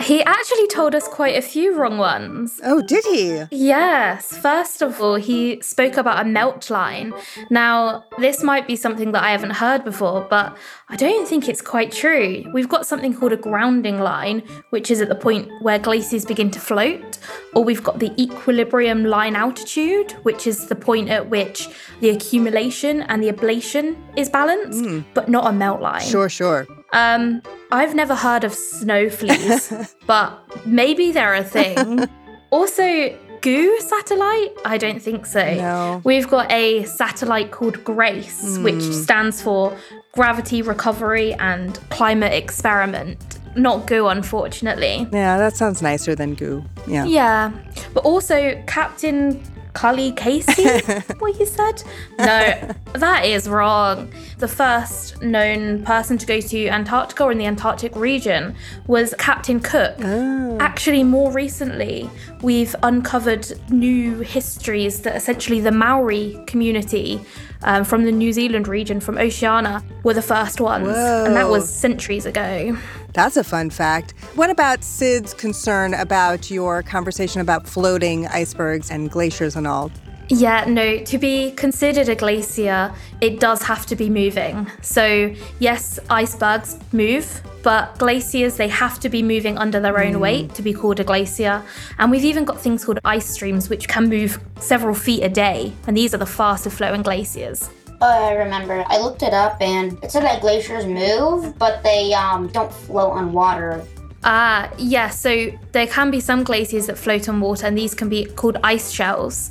He 0.00 0.22
actually 0.22 0.66
told 0.68 0.94
us 0.94 1.06
quite 1.06 1.36
a 1.36 1.42
few 1.42 1.76
wrong 1.76 1.98
ones. 1.98 2.60
Oh, 2.64 2.80
did 2.80 3.04
he? 3.04 3.44
Yes. 3.50 4.36
First 4.36 4.82
of 4.82 5.00
all, 5.00 5.16
he 5.16 5.60
spoke 5.60 5.96
about 5.96 6.24
a 6.24 6.28
melt 6.28 6.70
line. 6.70 7.12
Now, 7.50 8.04
this 8.18 8.42
might 8.42 8.66
be 8.66 8.76
something 8.76 9.12
that 9.12 9.22
I 9.22 9.30
haven't 9.32 9.50
heard 9.50 9.84
before, 9.84 10.26
but 10.28 10.56
I 10.88 10.96
don't 10.96 11.28
think 11.28 11.48
it's 11.48 11.60
quite 11.60 11.92
true. 11.92 12.44
We've 12.54 12.68
got 12.68 12.86
something 12.86 13.14
called 13.14 13.32
a 13.32 13.36
grounding 13.36 14.00
line, 14.00 14.42
which 14.70 14.90
is 14.90 15.00
at 15.00 15.08
the 15.08 15.14
point 15.14 15.50
where 15.60 15.78
glaciers 15.78 16.24
begin 16.24 16.50
to 16.52 16.60
float, 16.60 17.18
or 17.54 17.62
we've 17.62 17.84
got 17.84 17.98
the 17.98 18.10
equilibrium 18.20 19.04
line 19.04 19.36
altitude, 19.36 20.12
which 20.22 20.46
is 20.46 20.66
the 20.68 20.76
point 20.76 21.10
at 21.10 21.28
which 21.28 21.68
the 22.00 22.10
accumulation 22.10 23.02
and 23.02 23.22
the 23.22 23.30
ablation 23.30 23.96
is 24.16 24.28
balanced, 24.30 25.04
but 25.14 25.28
not 25.28 25.46
a 25.46 25.52
melt 25.52 25.80
line. 25.80 26.00
Sure, 26.02 26.28
sure. 26.28 26.66
Um, 26.92 27.42
I've 27.70 27.94
never 27.94 28.16
heard 28.16 28.42
of 28.42 28.52
snow 28.52 29.08
fleas, 29.10 29.89
but 30.06 30.66
maybe 30.66 31.12
they're 31.12 31.34
a 31.34 31.44
thing. 31.44 32.08
also, 32.50 33.16
goo 33.40 33.80
satellite? 33.80 34.52
I 34.64 34.78
don't 34.78 35.00
think 35.00 35.26
so. 35.26 35.54
No. 35.54 36.02
We've 36.04 36.28
got 36.28 36.50
a 36.50 36.84
satellite 36.84 37.50
called 37.50 37.82
GRACE, 37.84 38.58
which 38.58 38.84
hmm. 38.84 38.92
stands 38.92 39.42
for 39.42 39.76
Gravity 40.12 40.62
Recovery 40.62 41.34
and 41.34 41.78
Climate 41.90 42.32
Experiment. 42.32 43.38
Not 43.56 43.86
goo, 43.86 44.06
unfortunately. 44.06 45.08
Yeah, 45.12 45.38
that 45.38 45.56
sounds 45.56 45.82
nicer 45.82 46.14
than 46.14 46.34
goo. 46.34 46.64
Yeah. 46.86 47.04
Yeah, 47.04 47.52
but 47.94 48.04
also 48.04 48.62
Captain 48.66 49.42
Cully 49.72 50.12
Casey, 50.12 50.80
what 51.18 51.38
you 51.38 51.46
said? 51.46 51.82
No, 52.18 52.74
that 52.94 53.24
is 53.24 53.48
wrong. 53.48 54.12
The 54.38 54.48
first 54.48 55.22
known 55.22 55.84
person 55.84 56.18
to 56.18 56.26
go 56.26 56.40
to 56.40 56.68
Antarctica 56.68 57.24
or 57.24 57.32
in 57.32 57.38
the 57.38 57.46
Antarctic 57.46 57.94
region 57.96 58.54
was 58.86 59.14
Captain 59.18 59.60
Cook. 59.60 59.96
Oh. 60.00 60.56
Actually, 60.60 61.04
more 61.04 61.30
recently, 61.32 62.10
we've 62.42 62.74
uncovered 62.82 63.46
new 63.70 64.20
histories 64.20 65.02
that 65.02 65.16
essentially 65.16 65.60
the 65.60 65.72
Maori 65.72 66.42
community 66.46 67.20
um, 67.62 67.84
from 67.84 68.04
the 68.04 68.12
New 68.12 68.32
Zealand 68.32 68.68
region, 68.68 69.00
from 69.00 69.18
Oceania, 69.18 69.82
were 70.02 70.14
the 70.14 70.22
first 70.22 70.60
ones. 70.60 70.88
And 70.88 71.36
that 71.36 71.48
was 71.48 71.72
centuries 71.72 72.26
ago. 72.26 72.76
That's 73.12 73.36
a 73.36 73.44
fun 73.44 73.70
fact. 73.70 74.14
What 74.34 74.50
about 74.50 74.84
Sid's 74.84 75.34
concern 75.34 75.94
about 75.94 76.50
your 76.50 76.82
conversation 76.82 77.40
about 77.40 77.66
floating 77.66 78.26
icebergs 78.28 78.90
and 78.90 79.10
glaciers 79.10 79.56
and 79.56 79.66
all? 79.66 79.90
Yeah, 80.32 80.64
no, 80.64 80.98
to 80.98 81.18
be 81.18 81.50
considered 81.52 82.08
a 82.08 82.14
glacier, 82.14 82.94
it 83.20 83.40
does 83.40 83.62
have 83.64 83.84
to 83.86 83.96
be 83.96 84.08
moving. 84.08 84.70
So, 84.80 85.34
yes, 85.58 85.98
icebergs 86.08 86.78
move, 86.92 87.42
but 87.64 87.98
glaciers, 87.98 88.56
they 88.56 88.68
have 88.68 89.00
to 89.00 89.08
be 89.08 89.24
moving 89.24 89.58
under 89.58 89.80
their 89.80 89.98
own 89.98 90.20
weight 90.20 90.54
to 90.54 90.62
be 90.62 90.72
called 90.72 91.00
a 91.00 91.04
glacier. 91.04 91.60
And 91.98 92.12
we've 92.12 92.24
even 92.24 92.44
got 92.44 92.60
things 92.60 92.84
called 92.84 93.00
ice 93.04 93.28
streams, 93.28 93.68
which 93.68 93.88
can 93.88 94.08
move 94.08 94.38
several 94.60 94.94
feet 94.94 95.24
a 95.24 95.28
day. 95.28 95.72
And 95.88 95.96
these 95.96 96.14
are 96.14 96.18
the 96.18 96.26
faster 96.26 96.70
flowing 96.70 97.02
glaciers. 97.02 97.68
Oh, 98.00 98.06
I 98.06 98.34
remember. 98.34 98.84
I 98.86 98.98
looked 98.98 99.24
it 99.24 99.34
up 99.34 99.60
and 99.60 99.98
it 100.04 100.12
said 100.12 100.22
that 100.22 100.40
glaciers 100.40 100.86
move, 100.86 101.58
but 101.58 101.82
they 101.82 102.14
um, 102.14 102.46
don't 102.46 102.72
float 102.72 103.14
on 103.14 103.32
water. 103.32 103.84
Ah, 104.22 104.70
yeah, 104.78 105.08
so 105.08 105.50
there 105.72 105.88
can 105.88 106.12
be 106.12 106.20
some 106.20 106.44
glaciers 106.44 106.86
that 106.86 106.98
float 106.98 107.28
on 107.28 107.40
water, 107.40 107.66
and 107.66 107.76
these 107.76 107.94
can 107.94 108.08
be 108.08 108.26
called 108.26 108.58
ice 108.62 108.90
shells. 108.90 109.50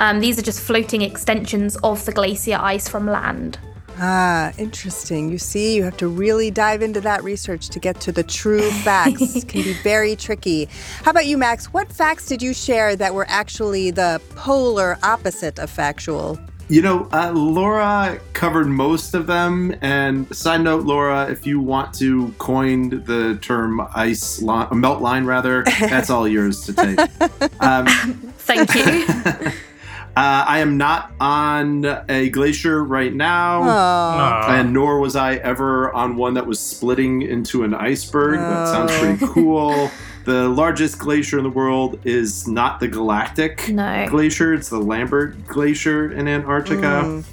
Um, 0.00 0.18
these 0.18 0.38
are 0.38 0.42
just 0.42 0.62
floating 0.62 1.02
extensions 1.02 1.76
of 1.84 2.02
the 2.06 2.12
glacier 2.12 2.56
ice 2.58 2.88
from 2.88 3.06
land. 3.06 3.58
Ah, 3.98 4.50
interesting. 4.56 5.30
You 5.30 5.36
see, 5.36 5.76
you 5.76 5.84
have 5.84 5.98
to 5.98 6.08
really 6.08 6.50
dive 6.50 6.80
into 6.80 7.02
that 7.02 7.22
research 7.22 7.68
to 7.68 7.78
get 7.78 8.00
to 8.00 8.10
the 8.10 8.22
true 8.22 8.70
facts. 8.82 9.36
it 9.36 9.46
can 9.46 9.62
be 9.62 9.74
very 9.74 10.16
tricky. 10.16 10.70
How 11.02 11.10
about 11.10 11.26
you, 11.26 11.36
Max? 11.36 11.66
What 11.74 11.92
facts 11.92 12.24
did 12.24 12.40
you 12.40 12.54
share 12.54 12.96
that 12.96 13.12
were 13.12 13.26
actually 13.28 13.90
the 13.90 14.22
polar 14.36 14.96
opposite 15.02 15.58
of 15.58 15.68
factual? 15.68 16.40
You 16.70 16.80
know, 16.80 17.06
uh, 17.12 17.32
Laura 17.34 18.18
covered 18.32 18.68
most 18.68 19.12
of 19.12 19.26
them. 19.26 19.74
And 19.82 20.34
side 20.34 20.62
note, 20.62 20.86
Laura, 20.86 21.30
if 21.30 21.46
you 21.46 21.60
want 21.60 21.92
to 21.96 22.32
coin 22.38 23.04
the 23.04 23.38
term 23.42 23.86
ice 23.94 24.40
li- 24.40 24.66
melt 24.72 25.02
line, 25.02 25.26
rather, 25.26 25.62
that's 25.78 26.08
all 26.08 26.26
yours 26.26 26.62
to 26.62 26.72
take. 26.72 26.98
Um, 27.60 27.86
Thank 28.38 28.74
you. 28.74 29.52
Uh, 30.16 30.44
I 30.46 30.58
am 30.58 30.76
not 30.76 31.12
on 31.20 31.84
a 32.08 32.30
glacier 32.30 32.82
right 32.84 33.14
now, 33.14 33.62
Oh. 33.62 34.52
and 34.52 34.72
nor 34.72 34.98
was 35.00 35.14
I 35.16 35.34
ever 35.36 35.92
on 35.92 36.16
one 36.16 36.34
that 36.34 36.46
was 36.46 36.58
splitting 36.58 37.22
into 37.22 37.62
an 37.62 37.74
iceberg. 37.74 38.38
That 38.40 38.68
sounds 38.68 38.98
pretty 38.98 39.26
cool. 39.32 39.90
The 40.24 40.48
largest 40.48 40.98
glacier 40.98 41.38
in 41.38 41.44
the 41.44 41.50
world 41.50 41.98
is 42.04 42.46
not 42.46 42.80
the 42.80 42.88
Galactic 42.88 43.68
No. 43.70 44.06
Glacier, 44.10 44.52
it's 44.52 44.68
the 44.68 44.78
Lambert 44.80 45.46
Glacier 45.46 46.12
in 46.12 46.28
Antarctica. 46.28 47.02
Mm. 47.04 47.24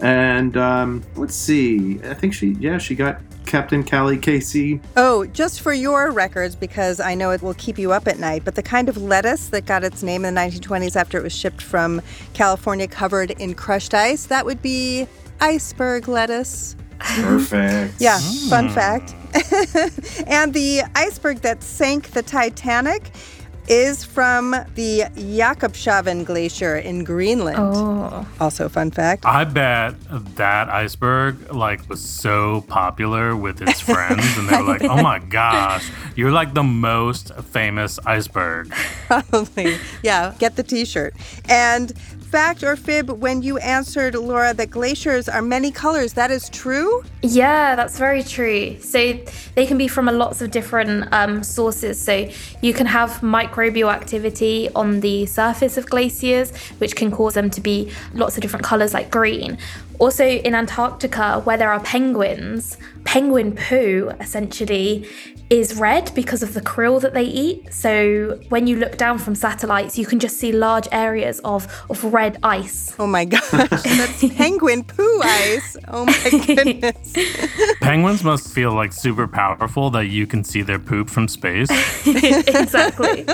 And 0.00 0.56
um, 0.56 1.02
let's 1.16 1.34
see, 1.34 2.00
I 2.02 2.14
think 2.14 2.34
she, 2.34 2.48
yeah, 2.60 2.78
she 2.78 2.94
got 2.94 3.20
Captain 3.46 3.84
Callie 3.84 4.18
Casey. 4.18 4.80
Oh, 4.96 5.26
just 5.26 5.60
for 5.60 5.72
your 5.72 6.10
records, 6.10 6.56
because 6.56 7.00
I 7.00 7.14
know 7.14 7.30
it 7.30 7.42
will 7.42 7.54
keep 7.54 7.78
you 7.78 7.92
up 7.92 8.08
at 8.08 8.18
night, 8.18 8.44
but 8.44 8.54
the 8.54 8.62
kind 8.62 8.88
of 8.88 8.96
lettuce 8.96 9.48
that 9.48 9.66
got 9.66 9.84
its 9.84 10.02
name 10.02 10.24
in 10.24 10.34
the 10.34 10.40
1920s 10.40 10.96
after 10.96 11.18
it 11.18 11.22
was 11.22 11.34
shipped 11.34 11.62
from 11.62 12.02
California 12.32 12.88
covered 12.88 13.30
in 13.32 13.54
crushed 13.54 13.94
ice, 13.94 14.26
that 14.26 14.44
would 14.44 14.60
be 14.62 15.06
iceberg 15.40 16.08
lettuce. 16.08 16.76
Perfect. 16.98 17.94
Yeah, 18.00 18.18
fun 18.48 18.70
fact. 18.70 19.14
and 20.26 20.54
the 20.54 20.82
iceberg 20.94 21.40
that 21.40 21.62
sank 21.62 22.10
the 22.10 22.22
Titanic 22.22 23.10
is 23.68 24.04
from 24.04 24.50
the 24.74 25.04
Jakobshavn 25.16 26.24
Glacier 26.24 26.76
in 26.76 27.04
Greenland. 27.04 27.58
Oh. 27.58 28.26
Also, 28.40 28.68
fun 28.68 28.90
fact. 28.90 29.24
I 29.24 29.44
bet 29.44 29.94
that 30.36 30.68
iceberg 30.68 31.52
like 31.52 31.88
was 31.88 32.02
so 32.02 32.62
popular 32.68 33.36
with 33.36 33.62
its 33.62 33.80
friends, 33.92 34.36
and 34.36 34.48
they 34.48 34.56
were 34.56 34.64
like, 34.64 34.84
"Oh 34.84 35.02
my 35.02 35.18
gosh, 35.18 35.90
you're 36.16 36.32
like 36.32 36.54
the 36.54 36.62
most 36.62 37.34
famous 37.52 37.98
iceberg." 38.06 38.70
Probably. 39.06 39.78
Yeah, 40.02 40.34
get 40.38 40.56
the 40.56 40.62
t 40.62 40.84
shirt. 40.84 41.14
And 41.48 41.92
fact 42.34 42.64
or 42.64 42.74
fib 42.74 43.10
when 43.10 43.42
you 43.42 43.58
answered, 43.58 44.16
Laura, 44.16 44.52
that 44.52 44.68
glaciers 44.68 45.28
are 45.28 45.40
many 45.40 45.70
colors. 45.70 46.14
That 46.14 46.32
is 46.32 46.48
true? 46.48 47.04
Yeah, 47.22 47.76
that's 47.76 47.96
very 47.96 48.24
true. 48.24 48.76
So 48.80 49.20
they 49.54 49.66
can 49.66 49.78
be 49.78 49.86
from 49.86 50.08
a 50.08 50.12
lots 50.12 50.42
of 50.42 50.50
different 50.50 51.12
um, 51.12 51.44
sources. 51.44 52.02
So 52.02 52.28
you 52.60 52.74
can 52.74 52.86
have 52.86 53.10
microbial 53.20 53.94
activity 53.94 54.68
on 54.74 54.98
the 54.98 55.26
surface 55.26 55.76
of 55.76 55.88
glaciers, 55.88 56.50
which 56.78 56.96
can 56.96 57.12
cause 57.12 57.34
them 57.34 57.50
to 57.50 57.60
be 57.60 57.92
lots 58.14 58.36
of 58.36 58.42
different 58.42 58.64
colors 58.64 58.92
like 58.92 59.12
green. 59.12 59.56
Also, 59.98 60.24
in 60.24 60.54
Antarctica, 60.54 61.40
where 61.40 61.56
there 61.56 61.72
are 61.72 61.80
penguins, 61.80 62.76
penguin 63.04 63.54
poo 63.54 64.10
essentially 64.20 65.06
is 65.50 65.76
red 65.76 66.10
because 66.14 66.42
of 66.42 66.54
the 66.54 66.60
krill 66.60 67.00
that 67.00 67.14
they 67.14 67.24
eat. 67.24 67.72
So 67.72 68.40
when 68.48 68.66
you 68.66 68.76
look 68.76 68.96
down 68.96 69.18
from 69.18 69.34
satellites, 69.34 69.98
you 69.98 70.06
can 70.06 70.18
just 70.18 70.38
see 70.38 70.52
large 70.52 70.88
areas 70.90 71.40
of, 71.40 71.68
of 71.90 72.02
red 72.04 72.38
ice. 72.42 72.94
Oh 72.98 73.06
my 73.06 73.24
gosh, 73.24 73.50
that's 73.50 74.28
penguin 74.34 74.84
poo 74.84 75.20
ice. 75.22 75.76
Oh 75.88 76.06
my 76.06 76.30
goodness. 76.54 77.14
Penguins 77.80 78.24
must 78.24 78.52
feel 78.52 78.72
like 78.72 78.92
super 78.92 79.28
powerful 79.28 79.90
that 79.90 80.06
you 80.06 80.26
can 80.26 80.42
see 80.44 80.62
their 80.62 80.78
poop 80.78 81.10
from 81.10 81.28
space. 81.28 81.68
exactly. 82.06 83.26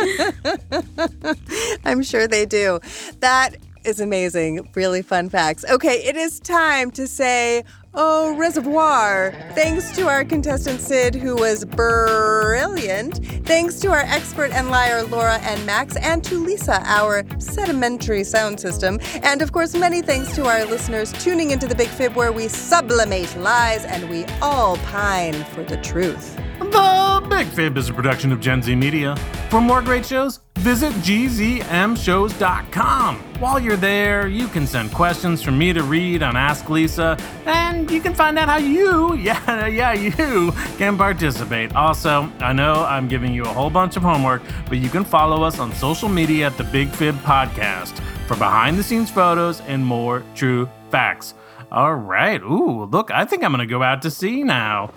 I'm 1.85 2.03
sure 2.03 2.27
they 2.27 2.44
do. 2.44 2.81
That 3.20 3.57
is 3.85 4.01
amazing. 4.01 4.69
Really 4.75 5.03
fun 5.03 5.29
facts. 5.29 5.64
Okay, 5.71 6.03
it 6.05 6.16
is 6.16 6.40
time 6.40 6.90
to 6.93 7.07
say, 7.07 7.64
oh, 7.95 8.37
reservoir. 8.37 9.33
Thanks 9.55 9.90
to 9.97 10.09
our 10.09 10.25
contestant 10.25 10.81
Sid, 10.81 11.14
who 11.14 11.37
was 11.37 11.64
brilliant. 11.64 13.25
Thanks 13.47 13.81
to 13.81 13.88
our 13.88 14.01
expert 14.01 14.51
and 14.53 14.71
liar 14.71 15.03
Laura 15.05 15.38
and 15.43 15.64
Max, 15.66 15.97
and 15.97 16.23
to 16.25 16.43
Lisa, 16.45 16.83
our 16.85 17.25
sedimentary 17.38 18.25
sound 18.25 18.61
system. 18.61 18.99
And 19.23 19.43
of 19.43 19.53
course, 19.53 19.75
many 19.75 20.03
thanks 20.03 20.35
to 20.37 20.47
our 20.47 20.64
listeners 20.64 21.12
tuning 21.12 21.51
into 21.51 21.66
the 21.66 21.75
Big 21.75 21.88
Fib, 21.88 22.14
where 22.14 22.33
we 22.33 22.49
sublimate 22.49 23.37
lies 23.38 23.85
and 23.85 24.09
we 24.09 24.25
all 24.40 24.77
pine 24.79 25.45
for 25.55 25.62
the 25.64 25.77
truth. 25.79 26.37
The 26.59 27.27
Big 27.29 27.49
Fib 27.49 27.77
is 27.77 27.88
a 27.88 27.95
production 27.95 28.33
of 28.33 28.40
Gen 28.40 28.62
Z 28.62 28.75
Media. 28.77 29.16
For 29.49 29.61
more 29.61 29.83
great 29.83 30.07
shows, 30.07 30.40
visit 30.61 30.92
gzmshows.com. 30.94 33.16
While 33.40 33.59
you're 33.59 33.77
there, 33.77 34.29
you 34.29 34.46
can 34.49 34.66
send 34.66 34.92
questions 34.92 35.42
for 35.42 35.51
me 35.51 35.73
to 35.73 35.83
read 35.83 36.23
on 36.23 36.37
Ask 36.37 36.68
Lisa, 36.68 37.16
and 37.46 37.90
you 37.90 38.01
can 38.01 38.14
find 38.14 38.38
out 38.38 38.49
how 38.49 38.59
you, 38.59 39.14
yeah, 39.16 39.66
yeah, 39.66 39.92
you 39.92 40.53
can 40.77 40.96
participate. 40.99 41.75
Also, 41.75 42.31
I 42.40 42.53
know 42.53 42.85
I'm 42.85 43.09
giving 43.09 43.33
you 43.33 43.44
a 43.44 43.49
whole 43.49 43.70
bunch 43.70 43.96
of 43.96 44.03
homework, 44.03 44.42
but 44.68 44.79
you 44.79 44.90
can 44.90 45.05
follow 45.05 45.42
us 45.42 45.59
on 45.59 45.73
social 45.75 46.09
media 46.09 46.46
at 46.46 46.57
the 46.59 46.64
Big 46.64 46.90
Fib 46.90 47.14
Podcast 47.16 47.99
for 48.29 48.37
behind 48.37 48.79
the 48.79 48.83
scenes 48.83 49.11
photos 49.11 49.61
and 49.62 49.85
more 49.85 50.23
true 50.35 50.68
facts. 50.90 51.35
All 51.73 51.94
right. 51.94 52.42
Ooh, 52.42 52.85
look, 52.85 53.11
I 53.11 53.25
think 53.25 53.44
I'm 53.44 53.53
going 53.53 53.61
to 53.61 53.66
go 53.66 53.83
out 53.83 54.03
to 54.03 54.11
sea 54.11 54.42
now. 54.42 54.92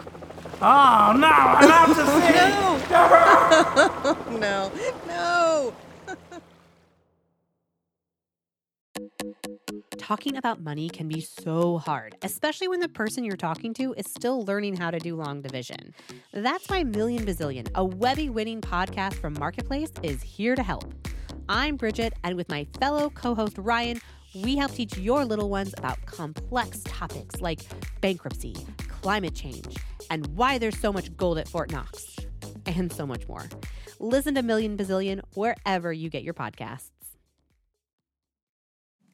Oh 0.66 1.14
no, 1.18 1.28
I'm 1.28 1.70
out 1.70 1.88
to 1.88 1.96
sea. 4.30 4.40
no, 4.40 4.72
no. 5.08 5.74
Talking 9.98 10.38
about 10.38 10.62
money 10.62 10.90
can 10.90 11.08
be 11.10 11.20
so 11.22 11.78
hard, 11.80 12.16
especially 12.22 12.68
when 12.70 12.80
the 12.80 12.88
person 12.88 13.24
you're 13.26 13.36
talking 13.36 13.74
to 13.76 13.94
is 13.94 14.06
still 14.08 14.44
learning 14.46 14.78
how 14.78 14.92
to 14.92 15.00
do 15.00 15.16
long 15.16 15.42
division. 15.42 15.94
That's 16.34 16.70
why 16.70 16.84
Million 16.84 17.26
Bazillion, 17.26 17.68
a 17.76 17.84
Webby 17.84 18.30
winning 18.30 18.62
podcast 18.62 19.16
from 19.16 19.34
Marketplace, 19.40 19.92
is 20.02 20.22
here 20.22 20.56
to 20.56 20.64
help. 20.64 20.94
I'm 21.50 21.76
Bridget, 21.76 22.14
and 22.24 22.36
with 22.38 22.48
my 22.50 22.66
fellow 22.80 23.10
co 23.10 23.36
host 23.36 23.58
Ryan, 23.58 24.00
we 24.36 24.56
help 24.58 24.72
teach 24.72 24.98
your 24.98 25.26
little 25.26 25.50
ones 25.50 25.74
about 25.78 26.04
complex 26.06 26.82
topics 26.86 27.42
like 27.42 27.60
bankruptcy, 28.02 28.56
climate 29.04 29.36
change, 29.36 29.78
and 30.10 30.26
why 30.28 30.58
there's 30.58 30.80
so 30.80 30.92
much 30.92 31.16
gold 31.18 31.38
at 31.38 31.48
Fort 31.48 31.72
Knox, 31.72 32.16
and 32.66 32.92
so 32.92 33.06
much 33.06 33.28
more. 33.28 33.44
Listen 34.00 34.34
to 34.36 34.42
Million 34.42 34.78
Bazillion 34.78 35.22
wherever 35.36 35.94
you 35.94 36.10
get 36.10 36.24
your 36.24 36.34
podcasts. 36.34 36.90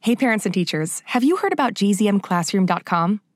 Hey, 0.02 0.16
parents 0.16 0.46
and 0.46 0.54
teachers, 0.54 1.02
have 1.04 1.22
you 1.24 1.36
heard 1.36 1.52
about 1.52 1.74
gzmclassroom.com? 1.74 3.20